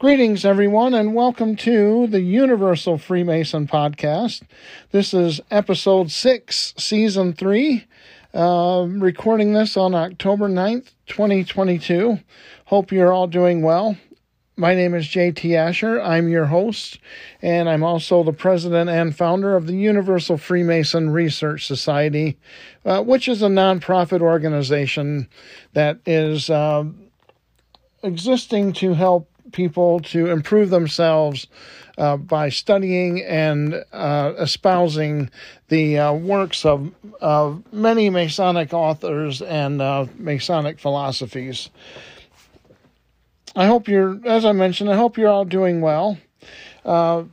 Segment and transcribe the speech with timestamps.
[0.00, 4.40] Greetings, everyone, and welcome to the Universal Freemason Podcast.
[4.92, 7.84] This is episode six, season three.
[8.32, 12.18] Uh, recording this on October 9th, 2022.
[12.64, 13.98] Hope you're all doing well.
[14.56, 16.00] My name is JT Asher.
[16.00, 16.98] I'm your host,
[17.42, 22.38] and I'm also the president and founder of the Universal Freemason Research Society,
[22.86, 25.28] uh, which is a nonprofit organization
[25.74, 26.84] that is uh,
[28.02, 31.46] existing to help people to improve themselves
[31.98, 35.30] uh, by studying and uh, espousing
[35.68, 41.68] the uh, works of, of many Masonic authors and uh, Masonic philosophies.
[43.54, 46.16] I hope you're, as I mentioned, I hope you're all doing well.
[46.84, 47.24] Uh,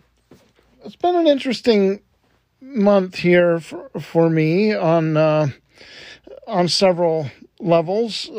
[0.83, 2.01] it's been an interesting
[2.59, 5.47] month here for, for me on uh,
[6.47, 8.29] on several levels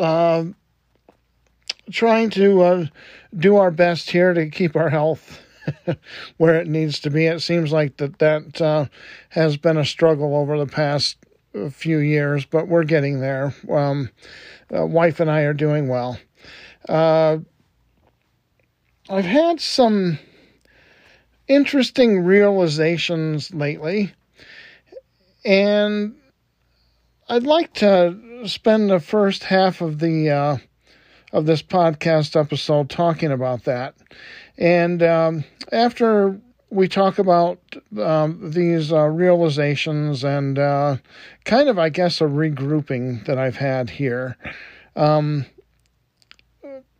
[1.90, 2.88] trying to
[3.36, 5.42] do our best here to keep our health
[6.36, 7.26] where it needs to be.
[7.26, 8.86] It seems like that that uh,
[9.30, 11.16] has been a struggle over the past
[11.70, 13.54] few years, but we're getting there.
[13.70, 14.10] Um,
[14.74, 16.18] uh, wife and I are doing well.
[16.88, 17.38] Uh,
[19.08, 20.18] I've had some
[21.46, 24.12] interesting realizations lately,
[25.44, 26.14] and
[27.28, 30.56] I'd like to spend the first half of the uh,
[31.32, 33.94] of this podcast episode talking about that.
[34.56, 36.40] And um, after
[36.70, 37.60] we talk about
[38.00, 40.96] um, these uh, realizations and uh,
[41.44, 44.36] kind of, I guess, a regrouping that I've had here,
[44.96, 45.46] um,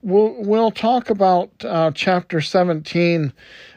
[0.03, 3.33] we'll, we'll talk about uh, chapter 17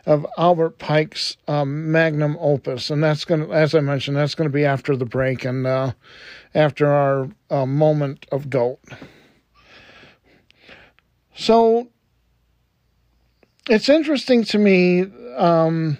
[0.05, 2.89] of Albert Pike's um, magnum opus.
[2.89, 5.67] And that's going to, as I mentioned, that's going to be after the break and
[5.67, 5.91] uh,
[6.53, 8.79] after our uh, moment of GOAT.
[11.41, 11.87] So
[13.67, 15.97] it's interesting to me um,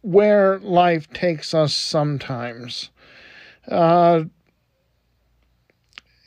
[0.00, 2.90] where life takes us sometimes.
[3.70, 4.24] Uh,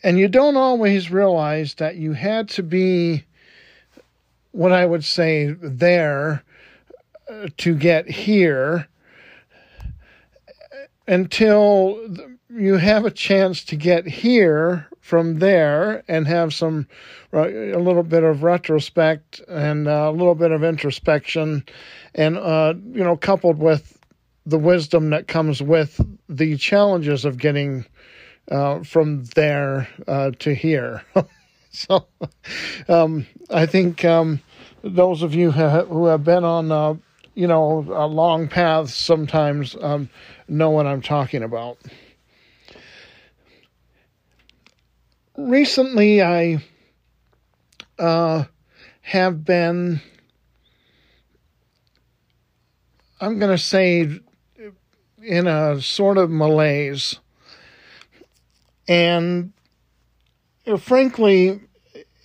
[0.06, 3.25] and you don't always realize that you had to be
[4.51, 6.45] what I would say there
[7.29, 8.88] uh, to get here
[11.06, 12.00] until
[12.53, 16.88] you have a chance to get here from there and have some
[17.34, 21.63] a little bit of retrospect and a little bit of introspection
[22.13, 23.97] and uh, you know coupled with
[24.45, 27.85] the wisdom that comes with the challenges of getting
[28.50, 31.03] uh, from there uh, to here.
[31.73, 32.06] So
[32.89, 34.41] um, i think um,
[34.83, 36.95] those of you who have been on uh,
[37.33, 37.79] you know
[38.09, 40.09] long paths sometimes um,
[40.50, 41.78] know what i'm talking about
[45.47, 46.63] recently I
[48.00, 48.46] uh,
[49.02, 50.02] have been,
[53.19, 54.19] I'm going to say,
[55.24, 57.19] in a sort of malaise.
[58.88, 59.53] And
[60.68, 61.62] uh, frankly,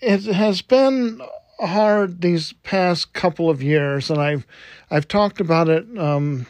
[0.01, 1.21] it has been
[1.61, 4.47] hard these past couple of years, and I've
[4.91, 6.47] I've talked about it um,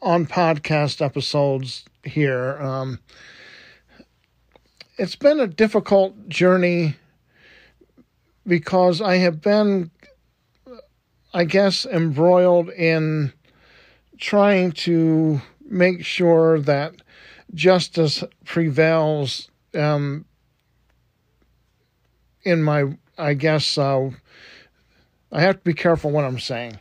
[0.00, 2.58] on podcast episodes here.
[2.60, 3.00] Um,
[4.98, 6.96] it's been a difficult journey
[8.46, 9.90] because I have been,
[11.32, 13.32] I guess, embroiled in
[14.18, 16.94] trying to make sure that
[17.54, 20.24] justice prevails um,
[22.42, 24.10] in my, I guess, uh,
[25.30, 26.78] I have to be careful what I'm saying.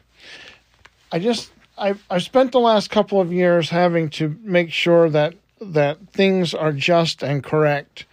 [1.11, 5.35] I just, I I spent the last couple of years having to make sure that
[5.61, 8.05] that things are just and correct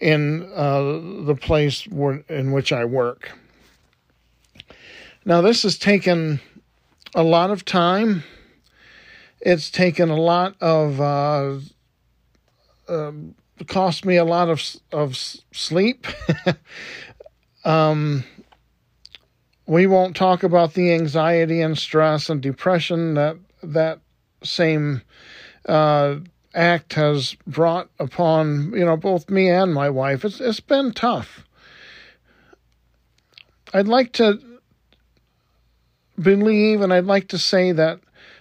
[0.00, 0.82] in uh,
[1.24, 3.32] the place where, in which I work.
[5.24, 6.40] Now, this has taken
[7.14, 8.24] a lot of time.
[9.40, 11.58] It's taken a lot of, uh,
[12.88, 13.12] uh,
[13.66, 14.62] cost me a lot of
[14.92, 16.06] of sleep.
[17.64, 18.24] um,
[19.66, 24.00] we won't talk about the anxiety and stress and depression that that
[24.42, 25.02] same
[25.66, 26.16] uh,
[26.58, 30.24] act has brought upon you know both me and my wife.
[30.24, 31.44] It's it's been tough.
[33.72, 34.40] I'd like to
[36.20, 38.00] believe and i'd like to say that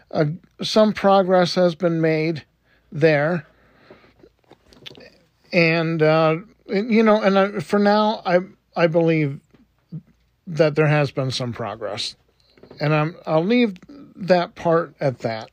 [0.10, 0.26] uh,
[0.62, 2.44] some progress has been made
[2.92, 3.46] there.
[5.52, 6.38] And uh,
[6.68, 8.40] you know and I, for now i
[8.76, 9.40] i believe
[10.46, 12.16] that there has been some progress.
[12.80, 13.78] And i'm i'll leave
[14.16, 15.52] that part at that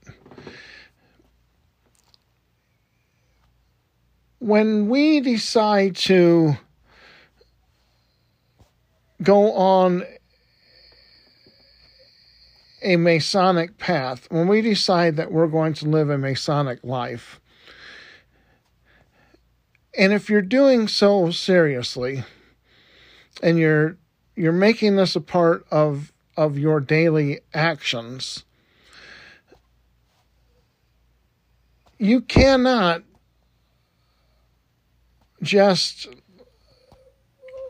[4.45, 6.55] when we decide to
[9.23, 10.05] go on
[12.83, 17.41] a Masonic path, when we decide that we're going to live a Masonic life,
[19.97, 22.23] and if you're doing so seriously
[23.43, 23.97] and you're
[24.37, 28.45] you're making this a part of of your daily actions,
[31.99, 33.05] you cannot
[35.45, 36.09] just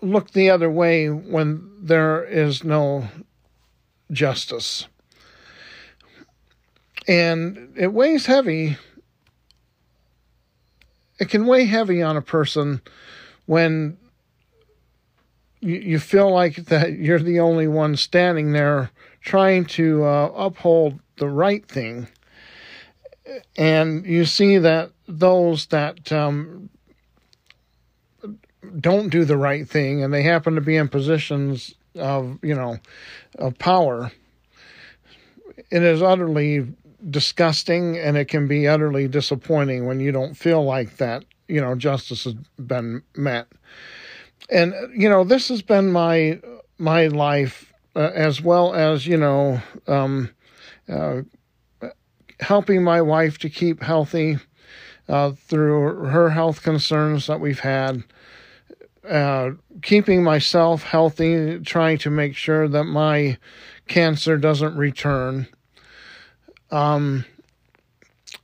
[0.03, 3.09] look the other way when there is no
[4.11, 4.87] justice.
[7.07, 8.79] And it weighs heavy.
[11.19, 12.81] It can weigh heavy on a person
[13.47, 13.99] when
[15.61, 18.91] you, feel like that you're the only one standing there
[19.23, 22.09] trying to uh, uphold the right thing.
[23.57, 26.69] And you see that those that um,
[28.81, 32.79] don't do the right thing and they happen to be in positions of, you know,
[33.39, 34.11] of power,
[35.71, 36.67] it is utterly
[37.11, 41.75] disgusting and it can be utterly disappointing when you don't feel like that, you know,
[41.75, 43.47] justice has been met.
[44.51, 46.41] And, you know, this has been my,
[46.79, 50.31] my life uh, as well as, you know, um,
[50.89, 51.23] uh,
[52.41, 54.39] helping my wife to keep healthy
[55.09, 58.03] uh, through her health concerns that we've had
[59.09, 59.51] uh,
[59.83, 63.39] keeping myself healthy, trying to make sure that my
[63.87, 65.47] cancer doesn't return.
[66.71, 67.25] Um,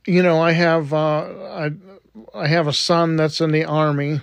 [0.05, 1.71] you know, I have uh, I
[2.33, 4.21] I have a son that's in the army,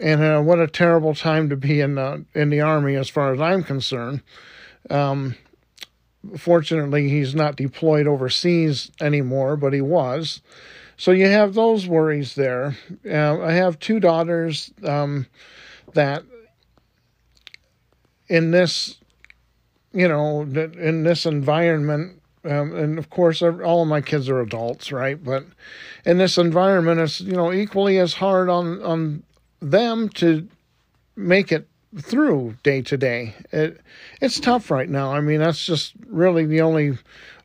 [0.00, 3.32] and uh, what a terrible time to be in the in the army, as far
[3.32, 4.22] as I'm concerned.
[4.90, 5.34] Um,
[6.36, 10.42] fortunately, he's not deployed overseas anymore, but he was.
[10.96, 12.76] So you have those worries there.
[13.08, 15.26] Uh, I have two daughters um,
[15.92, 16.22] that
[18.28, 18.98] in this,
[19.92, 24.90] you know, in this environment, um, and of course, all of my kids are adults,
[24.92, 25.22] right?
[25.22, 25.44] But
[26.04, 29.22] in this environment, it's you know equally as hard on on
[29.60, 30.48] them to
[31.16, 31.68] make it
[32.00, 33.34] through day to day.
[33.52, 33.80] It
[34.20, 35.12] it's tough right now.
[35.12, 36.98] I mean, that's just really the only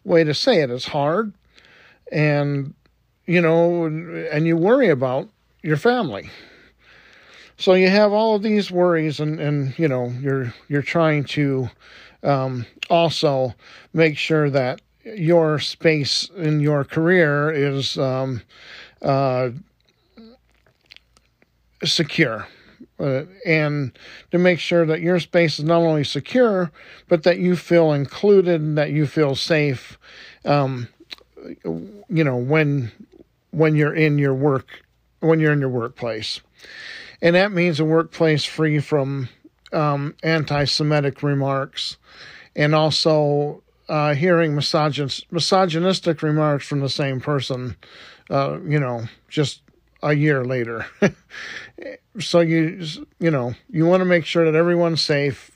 [0.03, 0.69] way to say it.
[0.69, 1.33] It's hard,
[2.11, 2.75] and
[3.25, 5.29] you know, and you worry about
[5.61, 6.29] your family.
[7.57, 11.69] So you have all of these worries, and and you know, you're you're trying to
[12.23, 13.53] um, also
[13.93, 18.41] make sure that your space in your career is um,
[19.01, 19.49] uh,
[21.83, 22.47] secure.
[22.99, 23.97] Uh, and
[24.29, 26.71] to make sure that your space is not only secure,
[27.07, 29.97] but that you feel included, that you feel safe,
[30.45, 30.87] um,
[31.63, 32.91] you know, when
[33.51, 34.83] when you're in your work
[35.21, 36.41] when you're in your workplace.
[37.21, 39.29] And that means a workplace free from
[39.71, 41.97] um, anti Semitic remarks
[42.55, 47.75] and also uh, hearing misogyn- misogynistic remarks from the same person,
[48.29, 49.61] uh, you know, just
[50.01, 50.85] a year later.
[52.19, 52.83] so you,
[53.19, 55.51] you know, you want to make sure that everyone's safe.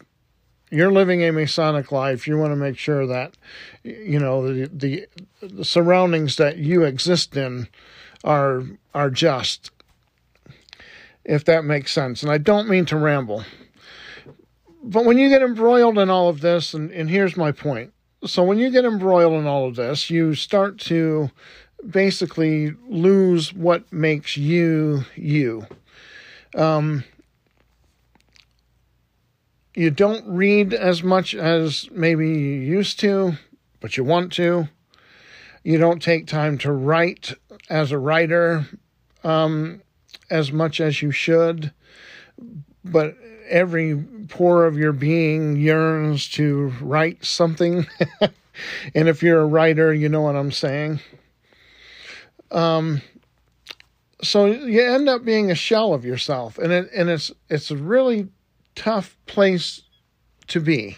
[0.71, 2.27] You're living a Masonic life.
[2.27, 3.35] You want to make sure that,
[3.83, 5.07] you know, the, the,
[5.41, 7.67] the surroundings that you exist in
[8.23, 8.63] are
[8.93, 9.71] are just
[11.23, 12.23] if that makes sense.
[12.23, 13.43] And i don't mean to ramble.
[14.83, 17.93] But when you get embroiled in all of this and, and here's my point.
[18.25, 21.29] So when you get embroiled in all of this you start to
[21.87, 25.67] basically lose what makes you you.
[26.55, 27.03] Um,
[29.75, 33.33] you don't read as much as maybe you used to
[33.79, 34.67] but you want to
[35.63, 37.33] you don't take time to write
[37.69, 38.67] as a writer
[39.23, 39.81] um,
[40.29, 41.73] as much as you should,
[42.83, 43.17] but
[43.49, 43.97] every
[44.29, 47.87] pore of your being yearns to write something.
[48.95, 50.99] and if you're a writer, you know what I'm saying.
[52.51, 53.01] Um,
[54.21, 58.27] so you end up being a shell of yourself, and it and it's it's really
[58.75, 59.81] tough place
[60.47, 60.97] to be.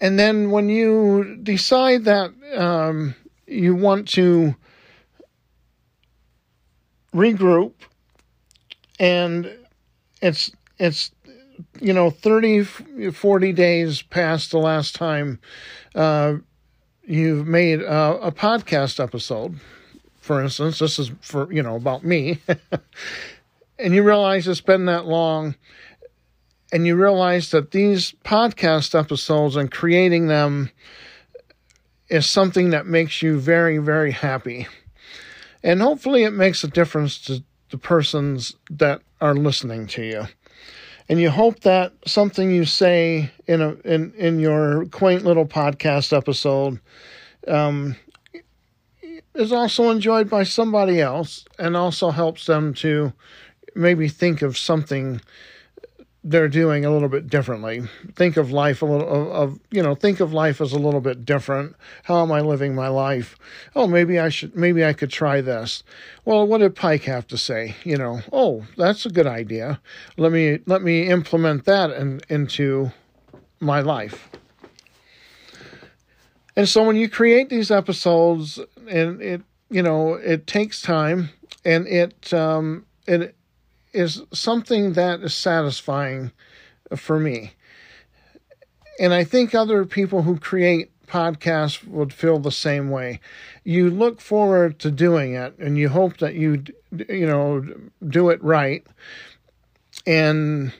[0.00, 3.14] And then when you decide that um,
[3.46, 4.54] you want to
[7.12, 7.72] regroup,
[9.00, 9.52] and
[10.22, 11.10] it's it's
[11.80, 12.64] you know 30
[13.12, 15.40] 40 days past the last time
[15.94, 16.34] uh,
[17.04, 19.58] you've made a, a podcast episode
[20.20, 22.38] for instance this is for you know about me
[23.78, 25.54] and you realize it's been that long
[26.72, 30.70] and you realize that these podcast episodes and creating them
[32.08, 34.66] is something that makes you very, very happy.
[35.62, 40.26] And hopefully it makes a difference to the persons that are listening to you.
[41.08, 46.16] and you hope that something you say in a in in your quaint little podcast
[46.16, 46.78] episode
[47.46, 47.96] um,
[49.34, 53.12] is also enjoyed by somebody else and also helps them to
[53.78, 55.20] maybe think of something
[56.24, 57.82] they're doing a little bit differently.
[58.16, 61.00] Think of life a little of, of, you know, think of life as a little
[61.00, 61.76] bit different.
[62.02, 63.38] How am I living my life?
[63.74, 65.84] Oh, maybe I should maybe I could try this.
[66.24, 67.76] Well, what did Pike have to say?
[67.84, 69.80] You know, oh, that's a good idea.
[70.16, 72.92] Let me let me implement that in, into
[73.60, 74.28] my life.
[76.56, 78.58] And so when you create these episodes
[78.88, 81.30] and it you know, it takes time
[81.64, 83.34] and it um it
[83.92, 86.32] is something that is satisfying
[86.96, 87.52] for me.
[89.00, 93.20] And I think other people who create podcasts would feel the same way.
[93.64, 96.64] You look forward to doing it and you hope that you
[97.08, 97.64] you know
[98.06, 98.86] do it right
[100.06, 100.72] and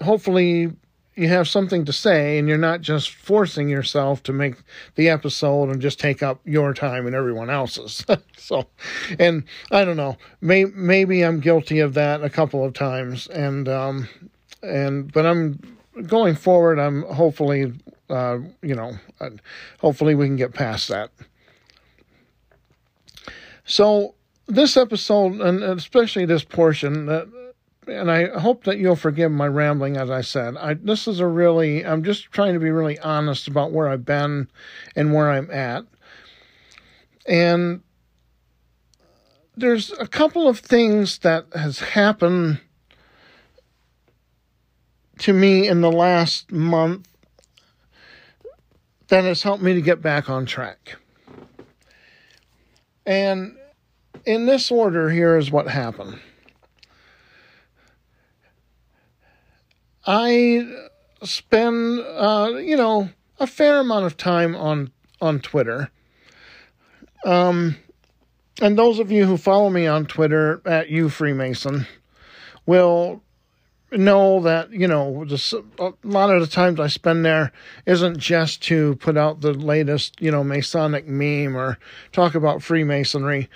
[0.00, 0.72] hopefully
[1.14, 4.54] you have something to say and you're not just forcing yourself to make
[4.94, 8.04] the episode and just take up your time and everyone else's.
[8.36, 8.66] so,
[9.18, 13.68] and I don't know, may, maybe I'm guilty of that a couple of times and,
[13.68, 14.08] um,
[14.62, 15.58] and, but I'm
[16.06, 16.78] going forward.
[16.78, 17.72] I'm hopefully,
[18.08, 19.30] uh, you know, uh,
[19.80, 21.10] hopefully we can get past that.
[23.64, 24.14] So
[24.46, 27.28] this episode, and especially this portion, that
[27.86, 29.96] and I hope that you'll forgive my rambling.
[29.96, 33.48] As I said, I, this is a really, I'm just trying to be really honest
[33.48, 34.48] about where I've been
[34.94, 35.84] and where I'm at.
[37.26, 37.82] And
[39.56, 42.60] there's a couple of things that has happened
[45.18, 47.06] to me in the last month
[49.08, 50.96] that has helped me to get back on track.
[53.04, 53.56] And
[54.24, 56.18] in this order, here is what happened.
[60.06, 60.66] I
[61.22, 64.90] spend, uh, you know, a fair amount of time on
[65.20, 65.90] on Twitter.
[67.24, 67.76] Um,
[68.60, 71.86] and those of you who follow me on Twitter at you Freemason
[72.66, 73.22] will
[73.92, 77.52] know that you know just a lot of the times I spend there
[77.86, 81.78] isn't just to put out the latest you know Masonic meme or
[82.10, 83.48] talk about Freemasonry.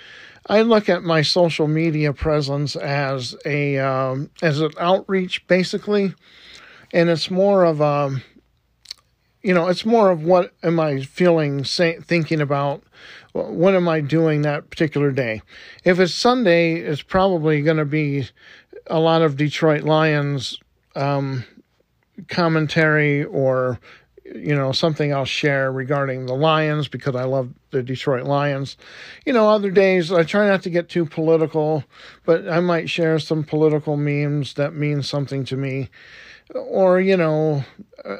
[0.49, 6.13] I look at my social media presence as a um, as an outreach, basically,
[6.93, 8.21] and it's more of a,
[9.41, 12.83] you know, it's more of what am I feeling, say, thinking about,
[13.33, 15.41] what am I doing that particular day.
[15.83, 18.29] If it's Sunday, it's probably going to be
[18.87, 20.57] a lot of Detroit Lions
[20.95, 21.43] um,
[22.29, 23.79] commentary or
[24.35, 28.77] you know, something I'll share regarding the Lions because I love the Detroit Lions.
[29.25, 31.83] You know, other days I try not to get too political,
[32.25, 35.89] but I might share some political memes that mean something to me.
[36.53, 37.63] Or, you know,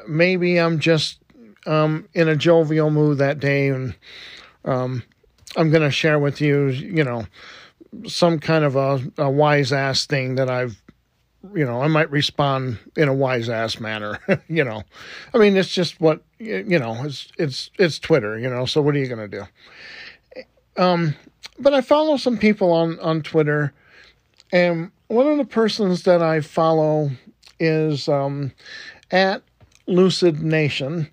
[0.06, 1.18] maybe I'm just
[1.66, 3.94] um, in a jovial mood that day and
[4.64, 5.02] um,
[5.56, 7.26] I'm going to share with you, you know,
[8.06, 10.80] some kind of a, a wise ass thing that I've
[11.54, 14.18] you know, I might respond in a wise ass manner.
[14.48, 14.82] you know,
[15.32, 17.04] I mean, it's just what you know.
[17.04, 18.38] It's it's it's Twitter.
[18.38, 19.44] You know, so what are you gonna do?
[20.76, 21.14] Um,
[21.58, 23.72] but I follow some people on on Twitter,
[24.52, 27.10] and one of the persons that I follow
[27.60, 28.52] is um,
[29.10, 29.42] at
[29.86, 31.08] Lucid Nation,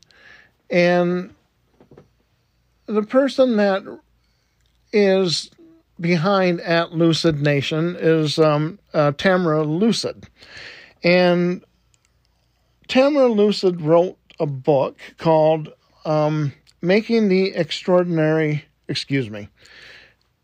[0.70, 1.34] and
[2.88, 3.84] the person that
[4.92, 5.52] is
[6.00, 10.28] behind at Lucid Nation is um, uh, Tamara Lucid.
[11.04, 11.64] And
[12.88, 15.72] Tamara Lucid wrote a book called
[16.04, 19.50] um, Making the Extraordinary, excuse me,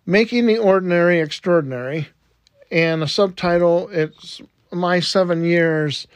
[0.05, 2.08] Making the Ordinary Extraordinary.
[2.72, 4.41] And a subtitle, it's
[4.72, 6.08] My Seven Years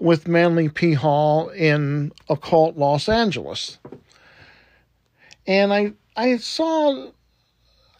[0.00, 0.92] with Manly P.
[0.92, 3.78] Hall in Occult Los Angeles.
[5.46, 7.10] And I I saw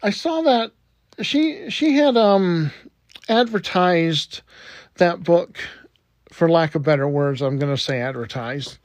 [0.01, 0.71] I saw that
[1.21, 2.71] she she had um
[3.27, 4.41] advertised
[4.95, 5.59] that book
[6.31, 8.77] for lack of better words i'm going to say advertised.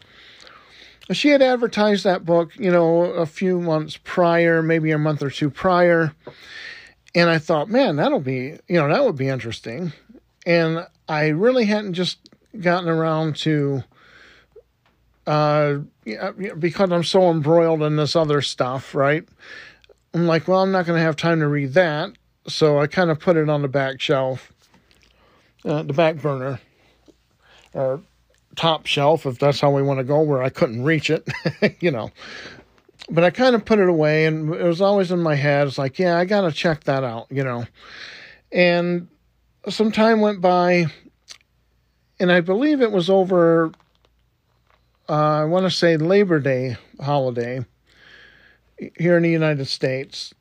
[1.12, 5.30] She had advertised that book you know a few months prior maybe a month or
[5.30, 6.12] two prior
[7.14, 9.92] and i thought man that'll be you know that would be interesting.
[10.46, 12.18] And i really hadn't just
[12.58, 13.84] gotten around to
[15.26, 15.78] uh
[16.58, 19.26] because i'm so embroiled in this other stuff right
[20.14, 22.12] I'm like, well, I'm not going to have time to read that.
[22.46, 24.52] So I kind of put it on the back shelf,
[25.64, 26.60] uh, the back burner,
[27.72, 28.00] or
[28.54, 31.28] top shelf, if that's how we want to go, where I couldn't reach it,
[31.80, 32.10] you know.
[33.10, 35.66] But I kind of put it away, and it was always in my head.
[35.66, 37.66] It's like, yeah, I got to check that out, you know.
[38.52, 39.08] And
[39.68, 40.86] some time went by,
[42.20, 43.72] and I believe it was over.
[45.08, 47.64] Uh, I want to say Labor Day holiday
[48.98, 50.34] here in the United States.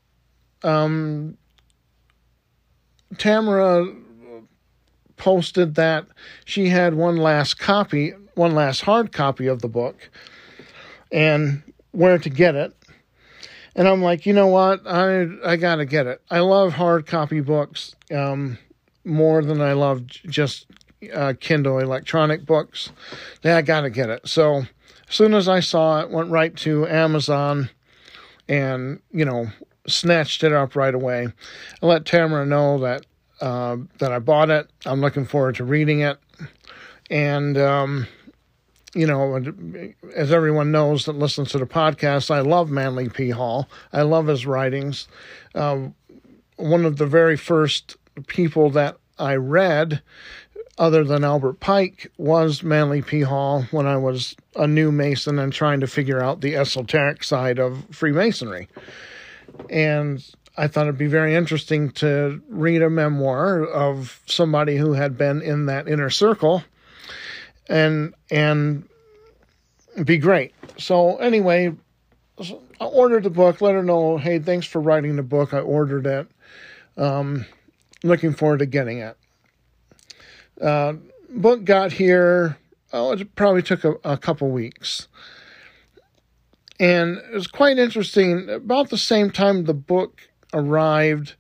[0.63, 1.38] Um,
[3.17, 3.88] Tamara
[5.17, 6.05] posted that
[6.45, 10.09] she had one last copy, one last hard copy of the book,
[11.12, 12.75] and where to get it.
[13.75, 14.81] And I'm like, you know what?
[14.85, 16.21] I I gotta get it.
[16.29, 18.57] I love hard copy books um,
[19.03, 20.67] more than I love just
[21.13, 22.91] uh, Kindle electronic books.
[23.43, 24.27] Yeah, I gotta get it.
[24.27, 24.63] So
[25.07, 27.69] as soon as I saw it, went right to Amazon,
[28.47, 29.47] and you know
[29.88, 31.27] snatched it up right away.
[31.81, 33.05] I let Tamara know that
[33.41, 34.69] uh, that I bought it.
[34.85, 36.17] I'm looking forward to reading it,
[37.09, 38.07] and um,
[38.93, 39.41] you know,
[40.15, 43.29] as everyone knows that listens to the podcast, I love Manly P.
[43.29, 43.67] Hall.
[43.91, 45.07] I love his writings.
[45.55, 45.95] Um,
[46.57, 47.97] one of the very first
[48.27, 50.01] people that I read,
[50.77, 53.21] other than Albert Pike, was Manly P.
[53.21, 57.59] Hall when I was a new Mason and trying to figure out the esoteric side
[57.59, 58.67] of Freemasonry.
[59.69, 60.23] And
[60.57, 65.41] I thought it'd be very interesting to read a memoir of somebody who had been
[65.41, 66.63] in that inner circle
[67.67, 68.87] and and
[70.03, 70.53] be great.
[70.77, 71.73] So anyway,
[72.39, 73.61] I ordered the book.
[73.61, 75.53] Let her know, hey, thanks for writing the book.
[75.53, 76.27] I ordered it.
[76.97, 77.45] Um,
[78.03, 79.17] looking forward to getting it.
[80.62, 80.93] Uh,
[81.29, 82.57] book got here.
[82.91, 85.07] Oh, it probably took a, a couple weeks.
[86.79, 88.50] And it was quite interesting.
[88.50, 90.22] About the same time the book
[90.53, 91.36] arrived,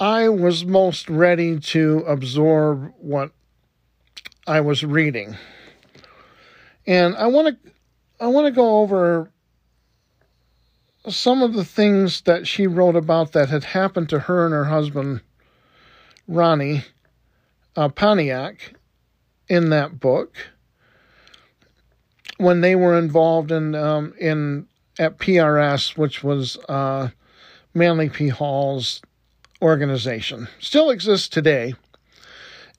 [0.00, 3.30] I was most ready to absorb what
[4.46, 5.36] I was reading.
[6.86, 7.70] And I want to
[8.20, 9.30] I want to go over
[11.08, 14.64] some of the things that she wrote about that had happened to her and her
[14.64, 15.20] husband
[16.26, 16.84] Ronnie
[17.76, 18.74] uh, Pontiac
[19.48, 20.36] in that book
[22.38, 24.66] when they were involved in um, in
[24.98, 27.10] at PRS, which was uh,
[27.74, 28.28] Manly P.
[28.28, 29.02] Hall's
[29.60, 31.74] organization, still exists today,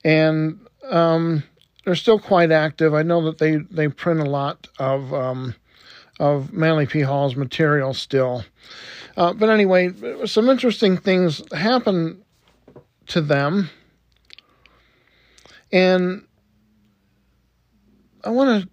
[0.04, 1.42] and um,
[1.84, 2.94] they're still quite active.
[2.94, 5.54] I know that they they print a lot of um,
[6.18, 7.00] of Manly P.
[7.00, 8.44] Hall's material still.
[9.16, 9.90] Uh, but anyway,
[10.26, 12.22] some interesting things happen
[13.06, 13.70] to them,
[15.72, 16.26] and
[18.24, 18.68] I want to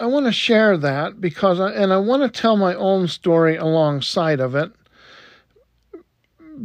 [0.00, 3.56] I want to share that because I, and I want to tell my own story
[3.56, 4.72] alongside of it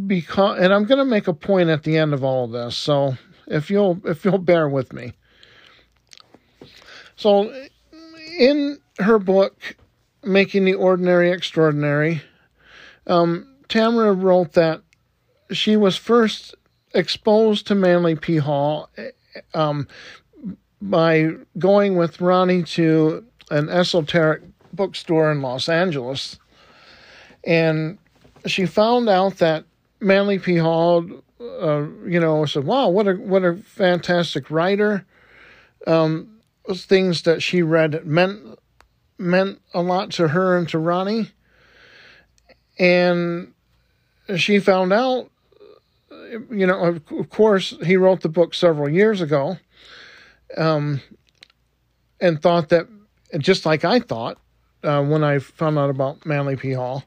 [0.07, 2.75] because and I'm going to make a point at the end of all of this.
[2.75, 3.15] So
[3.47, 5.13] if you'll if you'll bear with me.
[7.15, 7.53] So,
[8.37, 9.75] in her book,
[10.23, 12.21] Making the Ordinary Extraordinary,
[13.07, 14.81] um, Tamara wrote that
[15.51, 16.55] she was first
[16.93, 18.37] exposed to Manly P.
[18.37, 18.89] Hall
[19.53, 19.87] um,
[20.81, 24.41] by going with Ronnie to an esoteric
[24.73, 26.37] bookstore in Los Angeles.
[27.43, 27.97] And
[28.45, 29.65] she found out that
[29.99, 30.57] Manly P.
[30.57, 31.05] Hall,
[31.39, 35.05] uh, you know, said, "Wow, what a what a fantastic writer."
[35.87, 36.39] Um,
[36.73, 38.59] things that she read meant
[39.17, 41.31] meant a lot to her and to Ronnie.
[42.77, 43.53] And
[44.37, 45.29] she found out,
[46.49, 49.57] you know, of course, he wrote the book several years ago,
[50.57, 51.01] um,
[52.19, 52.87] and thought that,
[53.39, 54.37] just like I thought
[54.83, 56.73] uh, when I found out about Manly P.
[56.73, 57.03] Hall,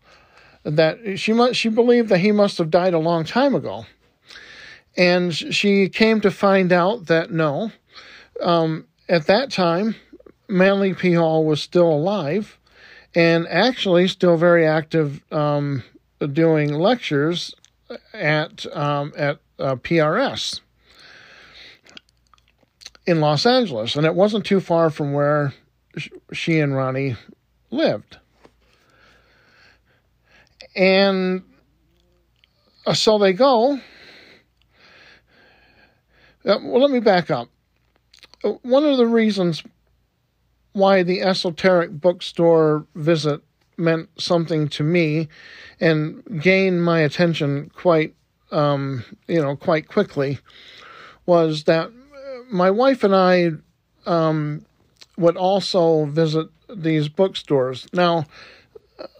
[0.64, 3.84] that she must, she believed that he must have died a long time ago.
[4.96, 7.72] And she came to find out that no,
[8.40, 9.96] um, at that time,
[10.48, 11.14] Manly P.
[11.14, 12.58] Hall was still alive
[13.14, 15.82] and actually still very active um,
[16.32, 17.54] doing lectures
[18.12, 20.60] at um, at uh, PRS
[23.06, 25.52] in Los Angeles, and it wasn't too far from where
[26.32, 27.16] she and Ronnie
[27.70, 28.18] lived.
[30.74, 31.42] And
[32.86, 33.78] uh, so they go.
[36.44, 37.48] Uh, well, let me back up
[38.42, 39.62] one of the reasons
[40.72, 43.42] why the esoteric bookstore visit
[43.82, 45.28] meant something to me
[45.80, 48.14] and gained my attention quite
[48.50, 50.38] um, you know quite quickly
[51.26, 51.90] was that
[52.50, 53.50] my wife and I
[54.06, 54.64] um,
[55.16, 57.86] would also visit these bookstores.
[57.92, 58.26] Now,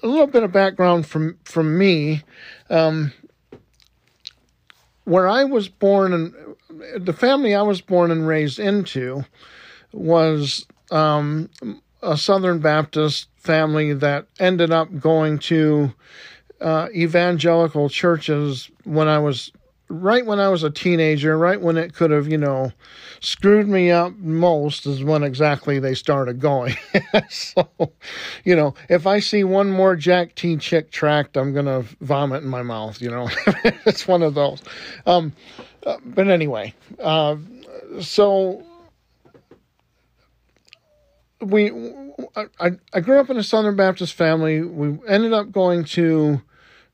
[0.02, 2.22] a little bit of background from from me.
[2.70, 3.12] Um,
[5.04, 6.34] where I was born and
[6.96, 9.24] the family I was born and raised into
[9.92, 11.50] was um,
[12.02, 15.92] a Southern Baptist family that ended up going to
[16.60, 19.50] uh, evangelical churches when I was
[19.88, 22.72] right when I was a teenager, right when it could have, you know,
[23.20, 26.74] screwed me up most is when exactly they started going.
[27.28, 27.68] so,
[28.44, 32.42] you know, if I see one more Jack T Chick tract, I'm going to vomit
[32.42, 33.28] in my mouth, you know.
[33.84, 34.62] it's one of those.
[35.04, 35.32] Um,
[35.84, 37.36] uh, but anyway, uh,
[38.00, 38.64] so
[41.42, 41.70] we
[42.60, 44.62] I, I grew up in a Southern Baptist family.
[44.62, 46.42] We ended up going to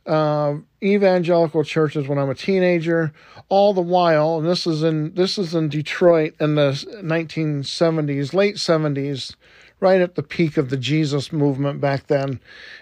[0.07, 3.13] uh, evangelical churches when I'm a teenager.
[3.49, 6.71] All the while, and this is in this is in Detroit in the
[7.03, 9.35] 1970s, late 70s,
[9.81, 12.41] right at the peak of the Jesus movement back then,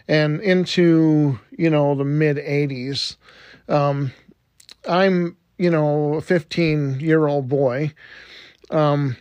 [0.09, 3.17] and into you know the mid 80s.
[3.69, 4.13] Um,
[4.89, 7.93] I'm you know a 15 year old boy.
[8.71, 9.17] Um,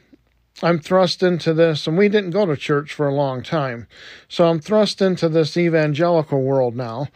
[0.64, 3.88] I'm thrust into this, and we didn't go to church for a long time.
[4.30, 7.08] So I'm thrust into this evangelical world now,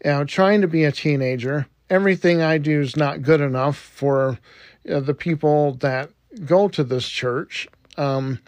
[0.00, 1.66] and I'm trying to be a teenager.
[1.88, 4.38] Everything I do is not good enough for
[4.90, 6.10] uh, the people that
[6.44, 7.68] go to this church.
[7.96, 8.40] Um,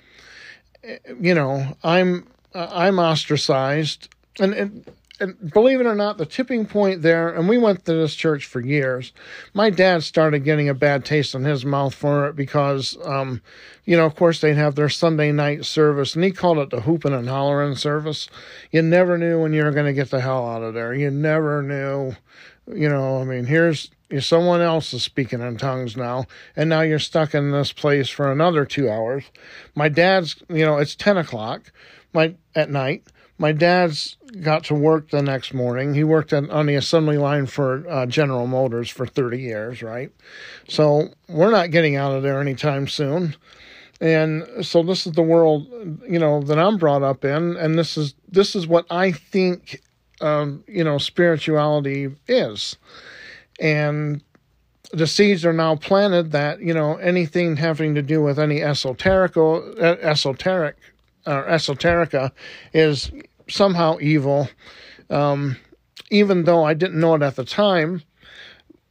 [1.20, 4.08] you know, I'm I'm ostracized,
[4.40, 4.84] and, and
[5.20, 8.46] and believe it or not, the tipping point there, and we went to this church
[8.46, 9.12] for years.
[9.52, 13.42] My dad started getting a bad taste in his mouth for it because, um,
[13.84, 16.80] you know, of course they'd have their Sunday night service, and he called it the
[16.80, 18.28] hooping and hollering service.
[18.70, 20.94] You never knew when you were going to get the hell out of there.
[20.94, 22.16] You never knew,
[22.74, 23.20] you know.
[23.20, 26.24] I mean, here's someone else is speaking in tongues now,
[26.56, 29.24] and now you're stuck in this place for another two hours.
[29.74, 31.72] My dad's, you know, it's ten o'clock,
[32.12, 33.04] my at night
[33.40, 35.94] my dad's got to work the next morning.
[35.94, 40.12] He worked on, on the assembly line for uh, General Motors for 30 years, right?
[40.68, 43.34] So we're not getting out of there anytime soon.
[43.98, 45.66] And so this is the world,
[46.06, 49.80] you know, that I'm brought up in, and this is this is what I think,
[50.20, 52.76] um, you know, spirituality is.
[53.58, 54.22] And
[54.92, 59.36] the seeds are now planted that you know anything having to do with any esoteric
[59.36, 60.76] esoteric
[61.26, 62.32] or esoterica
[62.72, 63.12] is
[63.50, 64.48] somehow evil.
[65.08, 65.56] Um,
[66.10, 68.02] even though I didn't know it at the time,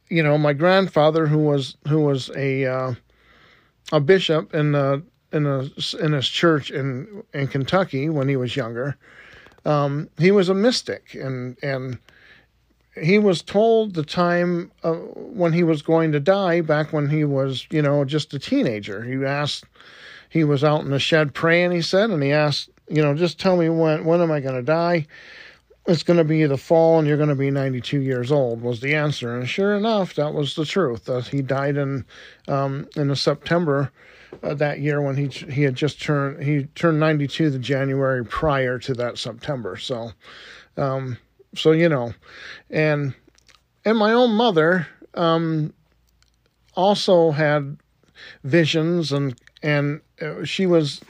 [0.08, 2.94] you know, my grandfather, who was who was a uh,
[3.92, 5.68] a bishop in the in a
[6.00, 8.96] in his church in in Kentucky when he was younger,
[9.64, 11.98] um, he was a mystic, and and
[13.00, 17.24] he was told the time uh, when he was going to die back when he
[17.24, 19.04] was you know just a teenager.
[19.04, 19.64] He asked,
[20.28, 21.70] he was out in the shed praying.
[21.70, 24.56] He said, and he asked you know, just tell me when when am I going
[24.56, 25.06] to die?
[25.86, 28.60] It's going to be the fall, and you're going to be 92 years old.
[28.60, 31.08] Was the answer, and sure enough, that was the truth.
[31.08, 32.04] Uh, he died in
[32.48, 33.90] um, in September
[34.42, 38.78] uh, that year when he he had just turned he turned 92 the January prior
[38.80, 39.76] to that September.
[39.76, 40.10] So,
[40.76, 41.16] um,
[41.54, 42.12] so you know,
[42.68, 43.14] and
[43.84, 45.72] and my own mother um,
[46.74, 47.78] also had
[48.42, 51.00] visions and and uh, she was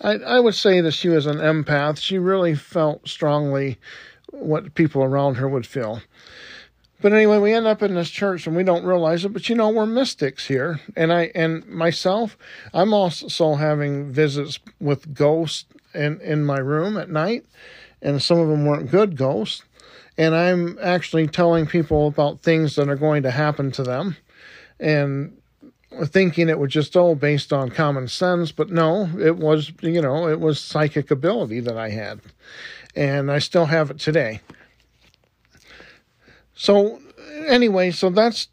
[0.00, 1.98] I, I would say that she was an empath.
[1.98, 3.78] She really felt strongly
[4.30, 6.00] what people around her would feel.
[7.02, 9.54] But anyway, we end up in this church and we don't realize it, but you
[9.54, 10.80] know, we're mystics here.
[10.96, 12.36] And I and myself,
[12.74, 17.46] I'm also having visits with ghosts in, in my room at night,
[18.02, 19.64] and some of them weren't good ghosts.
[20.18, 24.16] And I'm actually telling people about things that are going to happen to them.
[24.78, 25.39] And
[26.04, 30.28] thinking it was just all based on common sense, but no, it was, you know,
[30.28, 32.20] it was psychic ability that I had.
[32.94, 34.40] And I still have it today.
[36.54, 37.00] So,
[37.46, 38.48] anyway, so that's,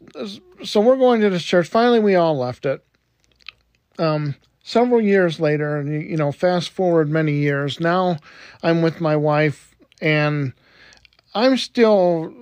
[0.64, 1.68] so we're going to this church.
[1.68, 2.84] Finally, we all left it.
[3.98, 8.18] Um, several years later, and you know, fast forward many years, now
[8.62, 10.52] I'm with my wife, and
[11.34, 12.32] I'm still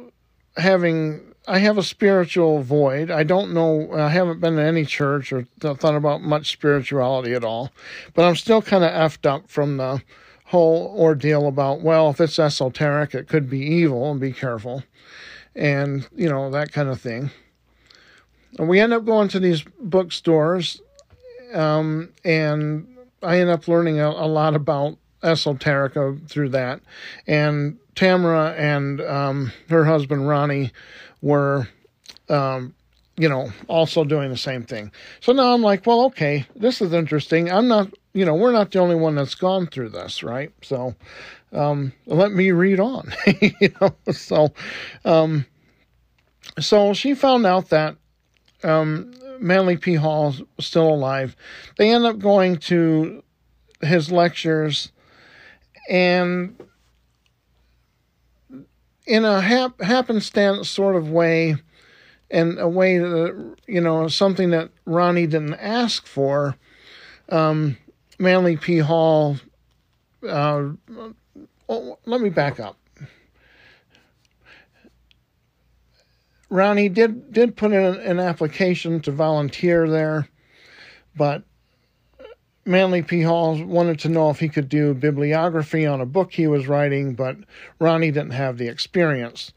[0.57, 3.11] having I have a spiritual void.
[3.11, 3.93] I don't know.
[3.93, 7.71] I haven't been to any church or thought about much spirituality at all,
[8.15, 10.03] but I'm still kind of effed up from the
[10.47, 14.83] whole ordeal about well, if it's esoteric, it could be evil, and be careful,
[15.55, 17.31] and you know that kind of thing.
[18.59, 20.81] And we end up going to these bookstores,
[21.53, 22.89] um, and
[23.23, 26.81] I end up learning a, a lot about esoterica through that,
[27.27, 30.73] and Tamara and um, her husband Ronnie
[31.27, 31.69] were,
[32.29, 32.73] um,
[33.17, 34.93] you know, also doing the same thing.
[35.21, 37.51] So now I'm like, well, okay, this is interesting.
[37.51, 40.53] I'm not, you know, we're not the only one that's gone through this, right?
[40.62, 40.95] So
[41.53, 43.97] um, let me read on, you know.
[44.12, 44.53] So,
[45.05, 45.47] um,
[46.61, 47.97] so she found out that
[48.62, 49.95] um, Manly P.
[49.95, 51.35] Hall is still alive.
[51.77, 53.25] They end up going to
[53.83, 54.93] his lectures
[55.89, 56.57] and
[59.07, 61.57] in a hap- happenstance sort of way,
[62.31, 66.57] and a way that you know something that Ronnie didn't ask for.
[67.29, 67.77] Um,
[68.19, 68.79] Manly P.
[68.79, 69.37] Hall.
[70.27, 70.71] Uh,
[71.69, 72.79] oh, let me back up.
[76.49, 80.29] Ronnie did did put in an application to volunteer there,
[81.16, 81.42] but
[82.67, 83.23] Manly P.
[83.23, 87.15] Hall wanted to know if he could do bibliography on a book he was writing,
[87.15, 87.37] but
[87.79, 89.53] Ronnie didn't have the experience.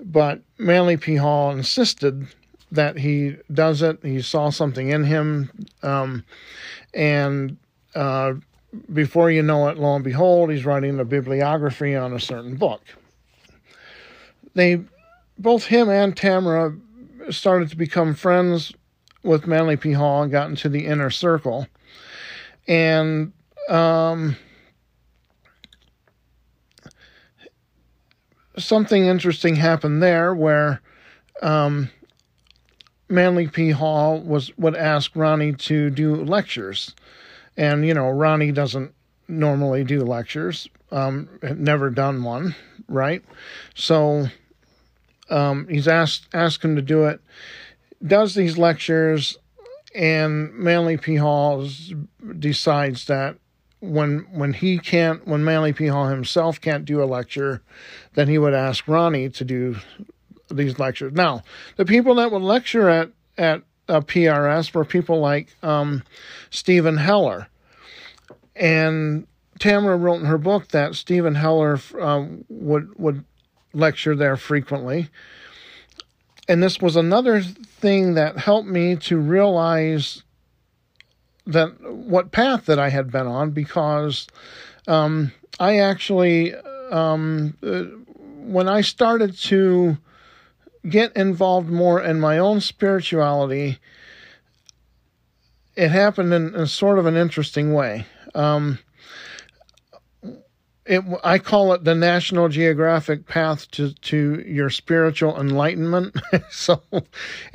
[0.00, 1.16] But Manly P.
[1.16, 2.28] Hall insisted
[2.70, 3.98] that he does it.
[4.02, 5.50] He saw something in him,
[5.82, 6.24] um,
[6.94, 7.56] and
[7.94, 8.34] uh,
[8.92, 12.82] before you know it, lo and behold, he's writing a bibliography on a certain book.
[14.54, 14.80] They,
[15.38, 16.76] both him and Tamara,
[17.30, 18.72] started to become friends
[19.24, 19.92] with Manly P.
[19.92, 21.66] Hall and got into the inner circle.
[22.66, 23.32] And
[23.68, 24.36] um,
[28.56, 30.80] something interesting happened there where
[31.42, 31.90] um,
[33.08, 33.70] Manly P.
[33.70, 36.94] Hall was would ask Ronnie to do lectures,
[37.56, 38.94] and you know Ronnie doesn't
[39.28, 42.54] normally do lectures, um, never done one,
[42.88, 43.22] right?
[43.74, 44.28] So
[45.30, 47.20] um, he's asked asked him to do it.
[48.04, 49.36] Does these lectures,
[49.94, 51.16] and Manly P.
[51.16, 51.68] Hall
[52.38, 53.36] decides that
[53.80, 55.86] when when he can't when Manly P.
[55.86, 57.62] Hall himself can't do a lecture,
[58.14, 59.76] then he would ask Ronnie to do
[60.50, 61.12] these lectures.
[61.12, 61.42] Now,
[61.76, 66.02] the people that would lecture at at uh, PRS were people like um,
[66.50, 67.48] Stephan Hoeller,
[68.56, 69.26] and
[69.58, 73.24] Tamara wrote in her book that Stephan Hoeller um, would would
[73.72, 75.08] lecture there frequently.
[76.48, 77.42] And this was another
[77.84, 80.22] thing that helped me to realize
[81.44, 84.26] that what path that I had been on because
[84.88, 86.54] um, I actually
[86.90, 87.82] um, uh,
[88.40, 89.98] when I started to
[90.88, 93.78] get involved more in my own spirituality,
[95.76, 98.06] it happened in, in sort of an interesting way.
[98.34, 98.78] Um,
[100.86, 106.16] it, I call it the National Geographic path to, to your spiritual enlightenment.
[106.50, 106.82] so,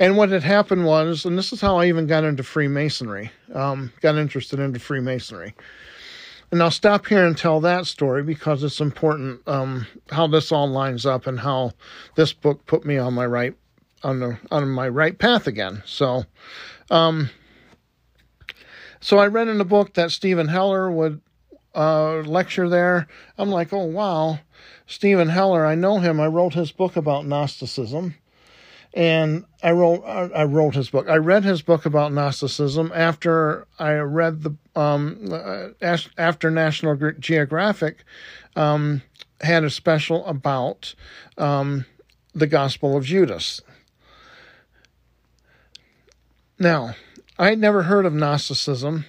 [0.00, 3.92] and what had happened was, and this is how I even got into Freemasonry, um,
[4.00, 5.54] got interested into Freemasonry.
[6.50, 10.68] And I'll stop here and tell that story because it's important um, how this all
[10.68, 11.72] lines up and how
[12.16, 13.54] this book put me on my right
[14.02, 15.82] on the on my right path again.
[15.86, 16.24] So,
[16.90, 17.30] um,
[18.98, 21.20] so I read in a book that Stephan Hoeller would
[21.74, 23.06] uh, lecture there.
[23.38, 24.40] I'm like, oh wow,
[24.86, 25.64] Stephan Hoeller.
[25.64, 26.20] I know him.
[26.20, 28.14] I wrote his book about Gnosticism,
[28.94, 31.08] and I wrote I wrote his book.
[31.08, 38.04] I read his book about Gnosticism after I read the um, uh, after National Geographic
[38.56, 39.02] um,
[39.40, 40.94] had a special about
[41.38, 41.86] um,
[42.34, 43.60] the Gospel of Judas.
[46.58, 46.94] Now,
[47.38, 49.06] I had never heard of Gnosticism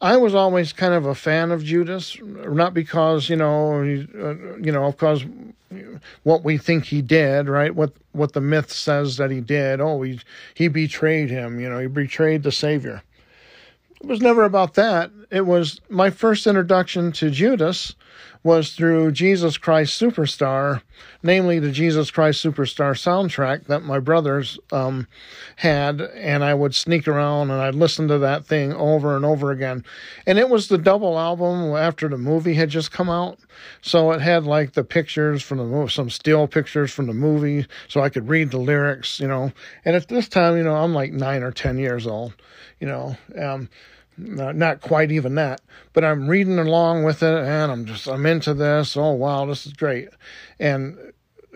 [0.00, 4.70] I was always kind of a fan of Judas, not because you know, uh, you
[4.70, 5.24] know, because
[6.22, 7.74] what we think he did, right?
[7.74, 9.80] What what the myth says that he did.
[9.80, 10.20] Oh, he
[10.54, 11.58] he betrayed him.
[11.58, 13.02] You know, he betrayed the Savior.
[14.00, 15.10] It was never about that.
[15.30, 17.94] It was my first introduction to Judas
[18.42, 20.80] was through Jesus Christ Superstar,
[21.22, 25.06] namely the Jesus Christ Superstar soundtrack that my brothers um,
[25.56, 29.50] had, and I would sneak around and I'd listen to that thing over and over
[29.50, 29.84] again.
[30.26, 33.38] And it was the double album after the movie had just come out,
[33.82, 37.66] so it had like the pictures from the movie, some still pictures from the movie,
[37.88, 39.52] so I could read the lyrics, you know.
[39.84, 42.32] And at this time, you know, I'm like nine or ten years old,
[42.80, 43.16] you know.
[43.38, 43.68] Um,
[44.18, 45.60] not quite even that,
[45.92, 48.96] but I'm reading along with it and I'm just, I'm into this.
[48.96, 50.08] Oh, wow, this is great.
[50.58, 50.98] And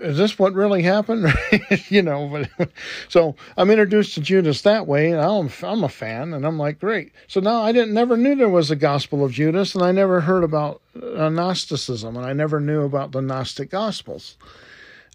[0.03, 1.33] is this what really happened?
[1.89, 2.71] you know, but
[3.09, 6.81] so I'm introduced to Judas that way, and I'm I'm a fan, and I'm like,
[6.81, 7.13] great.
[7.29, 10.21] So now I didn't never knew there was a Gospel of Judas, and I never
[10.21, 14.37] heard about uh, Gnosticism, and I never knew about the Gnostic Gospels.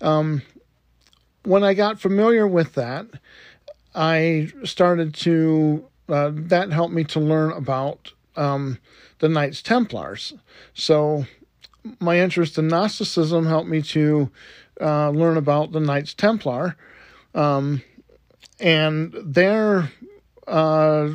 [0.02, 0.42] Um,
[1.44, 3.08] when I got familiar with that,
[3.96, 8.80] I started to uh, that helped me to learn about um,
[9.20, 10.34] the Knights Templars.
[10.74, 11.26] So
[12.00, 14.30] my interest in Gnosticism helped me to
[14.80, 16.76] uh, learn about the Knights Templar,
[17.34, 17.82] um,
[18.60, 19.92] and they're
[20.48, 21.10] uh,